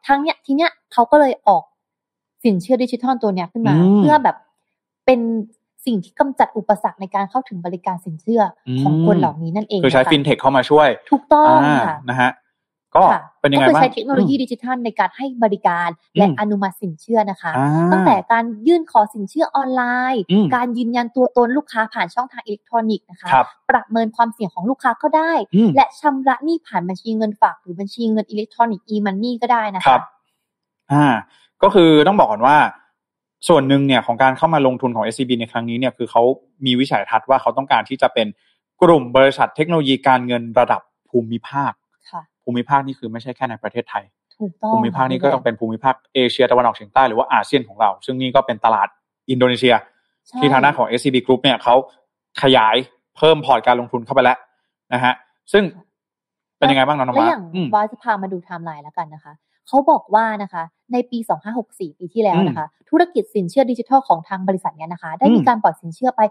[0.08, 1.64] ทั้งเนี้ยทีเนี้ยเขาก็เลยออก
[2.44, 4.38] สินเชื่อดิจิทัลตัวเนี้ยขึ้นมา เพื่อแบบ
[5.06, 5.20] เป็น
[5.86, 8.42] สิ่งที่กำจัดอุปสรรคในการเข้าถึงบริการสินเชื่อ
[8.82, 12.30] ของคนเหล่านี้นั่นเองคือใช้ฟินเทคเข้ามาช่วย ถูกต้องค่ะนะฮะ
[12.96, 13.04] ก็
[13.42, 17.52] เป็นยังไงบ้างก็คือใช้เทคโนโลยีดิจิทัลในการให้บริการและอนุมัติสินเชื่อนะคะ
[17.92, 19.84] ตั้งแต่การยื่นขอสินเชื่อออนไล
[20.14, 20.24] น์
[20.56, 23.30] การยืนยันตัวตนลูกค้าผ่านช่องทางอิเล็กทรอนิกส์นะคะ
[23.70, 25.34] ประเมินความเสี่ยงของลูกค้าก็ได้
[25.76, 29.98] และชำระหนี้ผ่านบัญชีเงินฝากหรือบัญชีเงินอิเล็กทรอนิกส์ e-money ก็ได้นะคะ
[30.92, 31.06] อ่า
[31.64, 32.58] ก็คือต้องบอกก่อนว่า
[33.48, 36.24] ส่วนหนึ่งเนี่ยของการเข้ามาลงทุนของ SCB ในครั้งนี้เนี่ยคือเขา
[36.66, 38.28] มีวิสัยทัศน์ว่าเขาต้องการที่จะเป็น
[38.82, 41.72] กลุ่มบริษัทเทคโนโลยีการเงินระดับภูมิภาค
[42.44, 44.04] ภูมิภาคนี่คือไม่ใช่แค่ในประเทศไทย
[44.74, 48.88] ภูมิภาคนี้ก็ต้องเป็นภูมิภาคเอเชียตะวันออกเฉียงใต้หรือว่าอาเซียนของเรา ซึ่งนี่ก็เป็นตลาด
[49.30, 49.76] อินโดนีเซีย
[50.40, 51.76] ที่ทางด้านของ SCB Group เนี่ยเขา
[52.42, 52.76] ขยาย
[53.18, 54.38] เพิ่มพอร์ตการลงทุนเข้าไปแล้ว
[54.94, 55.14] นะฮะ
[55.54, 55.64] ซึ่ง
[56.58, 57.44] เป็นยังไงบ้างน้องน้องมาอย่าง
[57.76, 59.34] วาจะพามาดูไทม์ไลน์แล้วกันนะคะ
[59.68, 61.20] เขาบอกว่านะคะ ในปี
[61.60, 66.22] 2564 ปีที่แล้วนะคะ ธุรกิจสินเชื่อดิจิทัลของทางบริษัทเนี้ยนะคะ ได้มีการปล่อยสินเชื่อไป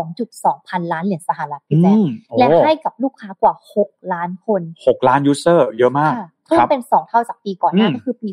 [0.00, 1.92] 2.2 พันล้านเหรียญสหรัฐพี่แจ๊
[2.38, 6.12] และให้กับลูกค้ากว่า 6 ล้านคน 6 ล้าน user เยอะมาก
[6.46, 8.28] เพิ่มเป็น 2 เท่าจากปีก่อนหน้าก็คือปี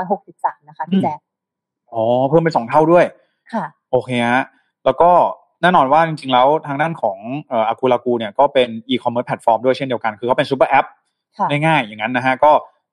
[0.00, 1.14] 2563 นะคะพี่แจ๊
[1.92, 3.04] อ๋อเพิ่มเป็น2เท่าด้วย
[3.52, 4.44] ค่ะ โอเคฮะ
[4.84, 5.10] แล้วก็
[5.62, 7.18] แน่นอนว่าจริงๆแล้วทางด้านของ
[7.68, 10.86] อากูลากูเนี่ยก็เป็น e-commerce platform ด้วยเช่นเดียวกัน คือเขาเป็น super app
[11.50, 12.52] ง่ายๆอย่างนั้นนะฮะก็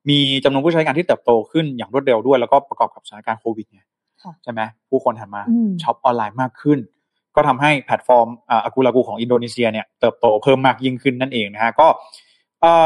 [0.09, 3.85] มีจำนวนผู้ใช้งานที่เติบโตขึ้นอย่างรวดเร็วด้วย แล้วก็ประกอบกับสถานการณ์โควิดเนี่ย
[4.43, 5.41] ใช่ไหมผู้คนหันมา
[5.83, 6.79] ช็อปออนไลน์มากขึ้น
[7.35, 11.87] ก็ทำให้แพลตฟอร์มอากูลากูของอินโดนีเซียเนี่ยเติบโตเพิ่มมากยิ่งขึ้นนั่นเองนะฮะก็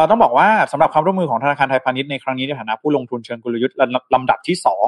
[0.09, 3.77] ต้องบอกว่าสำหรับความร่วมมือของธนาคารไทยพาณิชย์ในครั้งนี้ในฐานะผู้ลงทุนเชิงกลยุทธ์
[4.13, 4.85] ลำดับที่สอง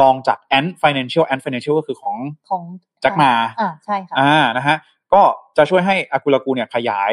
[0.00, 2.16] รองจาก Ant Financial Ant Financial ก็คือของ
[2.50, 2.62] ของ
[3.00, 4.76] แจ็คมาอ่าใช่ค่ะอ่านะฮะ
[5.12, 5.22] ก็
[5.56, 7.12] จะช่วยให้อากุลากูเนี่ยขยาย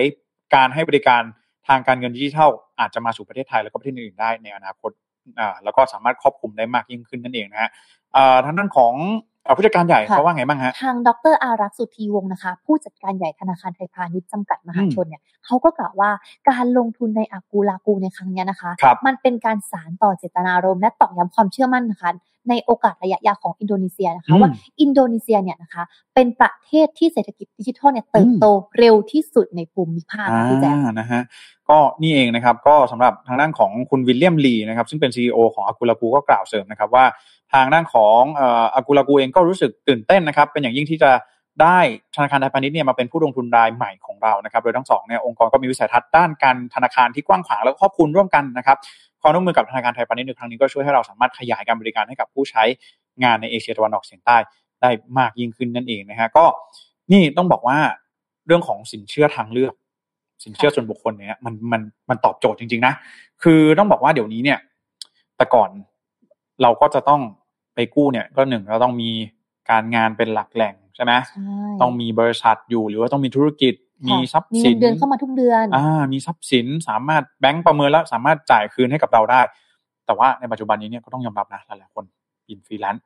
[0.55, 1.21] การให้บริการ
[1.67, 4.91] ทางการเงินดิจิทัลอาจจะมาสู่ประเทศไทยแล้วก็ประเทศอื่นได้ในอนาคต
[5.39, 7.71] อ่าแล้วก็สามารถครอบคลุมได้มากยิ่งขึ้นนั่นเองนะฮะ
[8.15, 8.93] อ่าทางด้านของ
[9.57, 16.09] ผู้จัดการใหญ่เขาว่าไงบ้างฮะ ทางดรอารักษ์สุธีวงศ์นะคะ ผู้จัดการใหญ่ธนาคารไทยพาณิชย์จำกัดมหาชนเนี่ยเขาก็กล่าวว่า
[16.49, 22.11] การลงทุนในอากูลากูในครั้งนี้นะคะคมันเป็นการสารต่อเจตนารมณ์และตอกย้ำความเชื่อมั่นนะคะ
[22.49, 24.49] ในโอกาสระยะยาวของอินโดนีเซียนะคะว่า
[24.81, 25.83] อินโดนีเซียเนี่ยนะคะ
[26.15, 28.45] เป็นประเทศที่เศรษฐกิจดิจิทัลเนี่ยเติบโต
[28.79, 31.21] เร็วที่สุดในภูมิภาคพี่แจ๊คนะฮะ
[31.69, 37.05] ก็นี่เองนะครับก็สำหรับทางด้านของคุณวิลเลียมลีนะครับซึ่งเป็น CEO ของอากูลากูก็กล่าวเสริมนะครับว่า
[37.53, 38.21] ทางด้านของ
[38.75, 41.11] อากูลากูเองก็รู้สึกตื่นเต้นนะครับเป็นอย่างยิ่งที่จะ
[41.61, 41.79] ได้
[42.15, 48.77] ธนาคารไทยพาณิชย์เนี่ยมาเป็นผู้ลงทุนรายใหม่ของเรานะครับโดยทั้งสองเนี่ยองค์กรก็มีวิสัยทัศน์ด้านการธนาคารที่กว้างขวางและครอบคลุมร่วมกันนะครับ
[49.21, 52.63] ความร่วมมือกับธนาคารไทยพาณิชย์ในครั้งนี้ก็ช่วยให้เราสามารถขยายการบริการให้กับผู้ใช้
[53.23, 54.37] งานในเอเชียตะวันออกเฉียงใต้
[54.81, 54.89] ได้
[55.19, 56.45] มากยิ่งขึ้นนั่นเองนะฮะก็
[57.11, 57.77] นี่ต้องบอกว่า
[58.47, 59.73] เรื่องของสินเชื่อทางเลือก
[60.43, 62.93] สินเชื่อส่วนบุคคลเนี่ยมันมันมันตอบโจทย์จริง ๆ นะ
[63.43, 64.59] คือต้องบอกว่าเดี๋ยวนี้เนี่ย
[65.37, 65.69] แต่ก่อน
[66.61, 67.21] เราก็จะต้อง
[67.75, 69.09] ไปกู้เนี่ยก็หนึ่งเราต้องมี
[69.69, 71.13] การงานเป็นหลักแหล่งใช่ไหม
[71.81, 73.73] ต้องมีบริษัทอยู่หรือว่าต้องมีธุรกิจ
[74.07, 79.41] มีทรัพย์สินเดือนเข้ามาทุกเดือนอ่ามีทรัพย์สินสามารถแบงก์ประเมินแล้วสามารถจ่ายคืนให้กับเราได้
[80.05, 82.03] แต่ว่าในปัจจุบันนี้เนี่ยก็ต้องยอมรับนะหลายๆคน
[82.49, 83.05] อินฟรีแลนซ์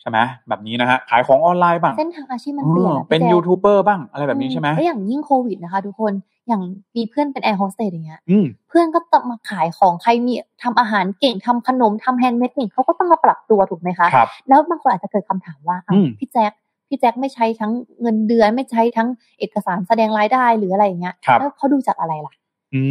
[0.00, 6.12] ใช่ไหมแบบนี้นะฮะขายของออนไลน์บ้างเส้นทางอาชีพมันเปลี่ยนเป็นยูทูบเบอร์บ้างอะไรแบบนี้ใช่ไหมแล้วอย่างยิ่งโควิดนะคะ ทุกคน
[6.50, 6.62] อย่าง
[6.96, 8.20] มีเพื่อนเป็นแอร์โฮสเตสอย่างเงี้ย
[8.68, 10.32] เพื่อนก็ต้องมาขายของใครมี
[10.62, 14.08] ทำอาหารเก่งทำขนมทำ handmade เก่งเขาก็ต้องมาปรับตัวถูกไหมคะ
[14.48, 15.76] แล้วบางคนอาจจะเกิดคำถามว่า
[16.18, 16.52] พี่แจ๊ค
[16.88, 22.34] พี่แจ็คไม่ใช้ทั้งเงินเดือนไม่ใช้ทั้งเอกสารแสดงรายได้หรืออะไรอย่างเงี้ยแล้วเขาดูจากอะไรล่ะ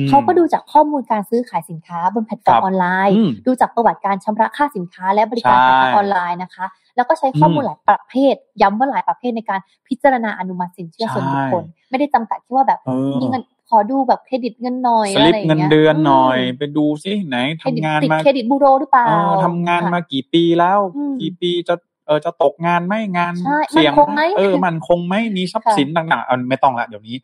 [0.09, 3.15] เขาก็ดูจากข้อมูลการซื้อขายสินค้าบนแพลตฟอร์มออนไลน์
[3.45, 6.65] ดูจากประวัติการชำระค่าสินค้าและบริการทางออนไลน์นะคะ
[6.95, 12.80] แล้วก็ใช้ข้อมูลหลายประเภท ย้ำว่าหลายประเภทในการพิจารณาอนุมัติสินเชื่อส่วนบุคคล ไม่ได้จำกัดแค่ว่าแบบ
[13.21, 19.05] มีเงินขอดูแบบเครดิตเงินหน่อยอะไรอย่างเงี้ยเงินเดือนหน่อย ไปดูซิไหนทำงานมาเครดิตบูโรหรือเปล่า
[19.45, 20.80] ทำงานมากี่ปีแล้ว
[21.21, 21.75] กี่ปีจะ
[22.07, 23.34] เออจะตกงานไหมงาน
[23.71, 23.93] เสี่ยง
[24.38, 27.15] เออมันคงไหมมีทรัพย์สินต่างๆไม่ต้องละเดี๋ยวนี้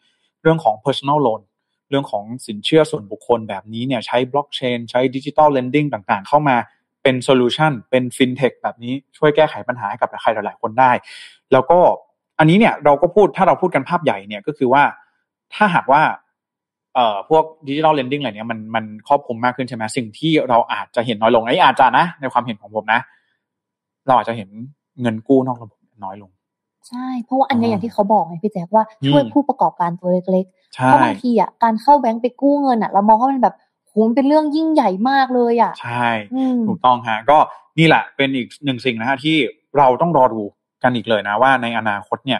[0.41, 1.41] เรื่องของ personal loan
[1.90, 6.56] เรื่องของสินเชื่อส่วนบุคคลแบบนี้เนี่ยใช้บล็อกเชนใช้ digital lending ต่างๆ เข้ามา
[7.04, 10.92] เป็น solution เป็นฟินเทคแบบนี้ช่วยแก้ไขปัญหาให้กับใครหลายๆคนได้
[11.52, 11.80] แล้วก็
[12.40, 14.84] อันนี้เนี่ยเราก็พูดถ้าเราพูดกันภาพใหญ่เนี่ยก็คือว่า
[15.54, 16.02] ถ้าหากว่า
[16.96, 23.02] เอ่อพวก digital lending อะไรเนี้ยมันมันครอบคลุมมากขึ้นใช่ไหมสิ่งที่เราอาจจะเห็นน้อยลงไอ้อาจจะนะ ในความเห็นของผมนะ
[24.08, 24.50] เราอาจจะเห็น
[25.02, 26.32] เงินกู้นอกระบบน้อยลง
[26.90, 33.56] ใช่ เพราะว่าอันนี้อย่างที่เขาบอกไงพี่แจ๊คว่าช่วยผู้ประกอบการตัวเล็กๆ เพราะบางทีอะการเข้าแบงก์ไปกู้เงินอะเรามองว่ามันแบบ
[33.88, 36.10] โหมันเป็นเรื่องยิ่งใหญ่มากเลยอะ ใช่
[36.68, 37.38] ถูกต้องฮะก็
[37.80, 39.36] นี่แหละเป็นอีกหนึ่งสิ่งนะฮะที่
[39.78, 40.42] เราต้องรอดู
[40.84, 42.40] กันอีกเลยนะว่าในอนาคตเนี่ย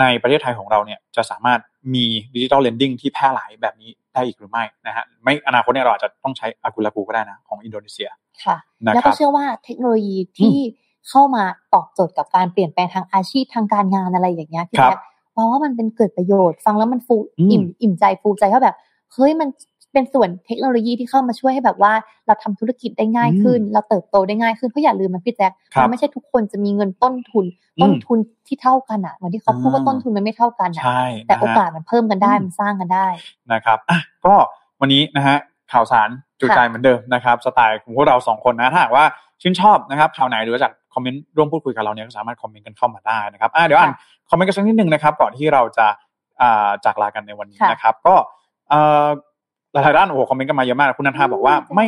[0.00, 1.60] ในประเทศไทยของเราเนี่ยจะสามารถ
[1.94, 8.08] มี digital lending ที่แพร่หลายแบบนี้ได้อีกหรือไม่นะฮะไม่อนาคตเนี่ยเราอาจจะต้องใช้อากุลากูก็ได้นะของอินโดนีเซีย
[8.44, 8.56] ค่ะ
[8.94, 10.56] แล้วก็เชื่อว่าเทคโนโลยีที่
[11.08, 11.44] เข้ามา
[11.74, 14.98] ตอบโจทย์กับการเปลี่ยนแปลงทางอาชีพทางการงานอะไรอย่างเงี้ยพี่แจ๊ค
[15.36, 17.16] มองว่ามันเป็นเกิดประโยชน์ ฟังแล้วมันฟู
[17.50, 18.76] อิ่มอิ่มใจฟูใจเขาแบบ
[19.12, 19.48] เฮ้ยมัน
[19.92, 21.92] เป็นส่วนเทคโนโลยีที่เข้ามาช่วยให้แบบว่า
[22.26, 27.44] เราทำธุรกิจได้ง่ายขึ้น เราเติบโตได้ง่ายขึ้นเพราะอย่าลืมนะพี่แจ๊คมันไม่ใช่ทุกคนจะมีเงินต้นทุน
[27.82, 30.84] ต้นทุนที่เท่ากันอะเหมือนที่เขาพูดว่าต้นทุนมันไม่เท่ากันอะ
[31.26, 33.06] แต่โอกาสมันเพิ่มกันได้มันสร้างกันได้
[33.52, 34.34] นะครับอะก็
[34.80, 35.36] วันนี้นะฮะ
[35.72, 36.08] ข่าวสาร
[36.40, 39.04] จุใจเหมือนเดิมนะครับ สไตล์ของพวกเราสองคนนะถ้าหากว่า
[39.42, 43.92] ชื่นชอบนะครับข่าวไหนหรือจาก คอมเมนต์ร่วมพูดคุยกับเราเนี่ยก็สามารถคอมเมนต์กันเข้ามาได้นะครับอ่าเดี๋ยวอ่าน
[44.30, 45.86] คอมเมนต์กันสักนิดนึงนะครับก่อนที่เราจะ
[46.40, 48.14] อ่าจากลากันในวันนี้นะครับ ก็
[49.76, 51.86] เอ่อหลายๆด้านโอ้โหคอมเมนต์กันมาเยอะมาก คุณนันทาบอกว่าไม่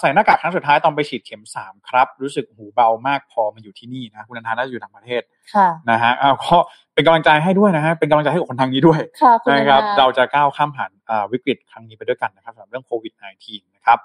[0.00, 5.22] ใส่หน้ากากครั้งสุดท้ายตอนไปฉีดเข็มสามครับ รู้สึกหูเบามากพอมาอยู่ที่นี่นะคุณนันทาน่าจะอยู่ต่างประเทศ
[5.90, 6.56] นะฮะอ้าวก็
[6.94, 9.00] เป็นกำลังใจให้ด้วยนะฮะเป็นกำลังใจให้กับคนทางนี้ด้วย
[9.58, 10.90] นะครับเราจะก้าวข้ามผ่าน
[11.32, 13.12] วิกฤตครั้งนี้ไปด้วยกันนะครับสำหรับเรื่องโควิด
[13.44, 13.98] -19 นะครับ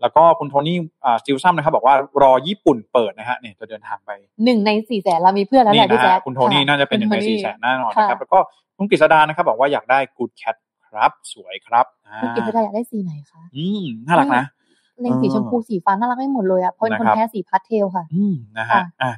[0.00, 0.78] แล้วก็คุณโทนี่
[1.20, 4.10] สติลซัมนะครับบอกว่ารอญี่ปุ่นเปิดนะฮะเนี่ยจะเดินทางไป
[4.44, 8.38] หนึ่งในสี่แสนเรามีเพื่อนแล้วแหละพี่แจ๊คคุณโทนี่น่าจะเป็นหนึ่งในสี่แสนแน่นอนนะครับแล้วก็
[8.76, 10.56] คุณกฤษดานะครับบอกว่าอยากได้กูดแคท
[10.90, 11.84] ครับ สวยครับ
[12.22, 14.44] คุณกฤษดาอยากได้สีไหนคะอืมน่ารักนะ
[15.00, 19.10] เลงสีชมพูสีฟ้าน่ารักไม่หมดเลยอะเพราะเป็นคนแพ้สีพาสเทลค่ะ อืมนะฮะอ่า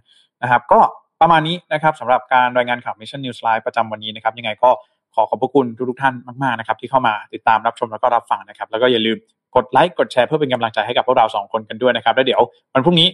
[0.43, 0.81] นะครับ ก็
[1.21, 4.71] ประมาณนี้นะครับสำหรับการรายงานข่าว Mission News Live ประจำวันนี้นะครับ ยังไงก็
[5.15, 9.17] ขอขอบพระคุณทุกท่านมากๆนะครับ ที่เข้ามาติดตามรับชมแล้วก็รับฟังนะครับ แล้วก็อย่าลืม
[9.57, 12.41] กดไลค์กดแชร์เพื่อเป็นกำลังใจให้กับพวกเราสองคนกันด้วยนะครับ แล้วเดี๋ยว
[12.75, 13.09] วันพรุ่งนี้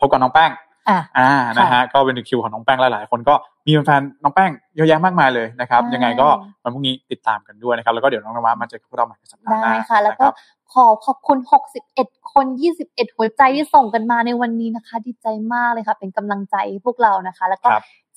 [0.00, 0.50] พบกับน้องแป้ง
[0.88, 3.34] อ่าอ่านะฮะก็เป็นคิวของน้องแป้งหลายๆคนก็
[3.66, 6.28] มีแฟนน้องแป้งเยอะแยะมากมายเลยนะครับยังไงก็
[6.62, 10.26] วันพรุ่งนี้ติดตามกันด้วยนะครับแล้วก็เดี๋ยวน้องนวัมาเจอกับพวกเราใหม่สัปดาห์หน้าได้ค่ะ แล้วก็
[10.72, 11.38] ขอขอบคุณ
[11.86, 12.46] 61 คน
[12.82, 17.68] 21 หัวใจที่ส่งกันมาในวันนี้นะคะ ดีใจมากเลยค่ะ เป็นกำลังใจพวกเรานะคะ แล้วก็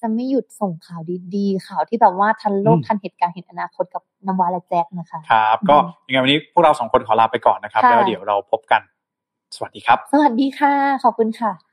[0.02, 1.02] จะไม่หยุดส่งข่าว
[1.36, 5.76] ดีๆ ข่าวที่แบบว่าทันโลกทันเหตุการณ์เห็นอนาคตกับน้ำวาและแจ็คนะคะครับก็
[6.08, 8.82] ยังไงวันนี้พวกเราสองคนขอลาไปก่อนนะครับ แล้วเดี๋ยวเราพบกัน
[9.56, 11.73] สวัสดีครับ สวัสดีค่ะ ขอบคุณค่ะ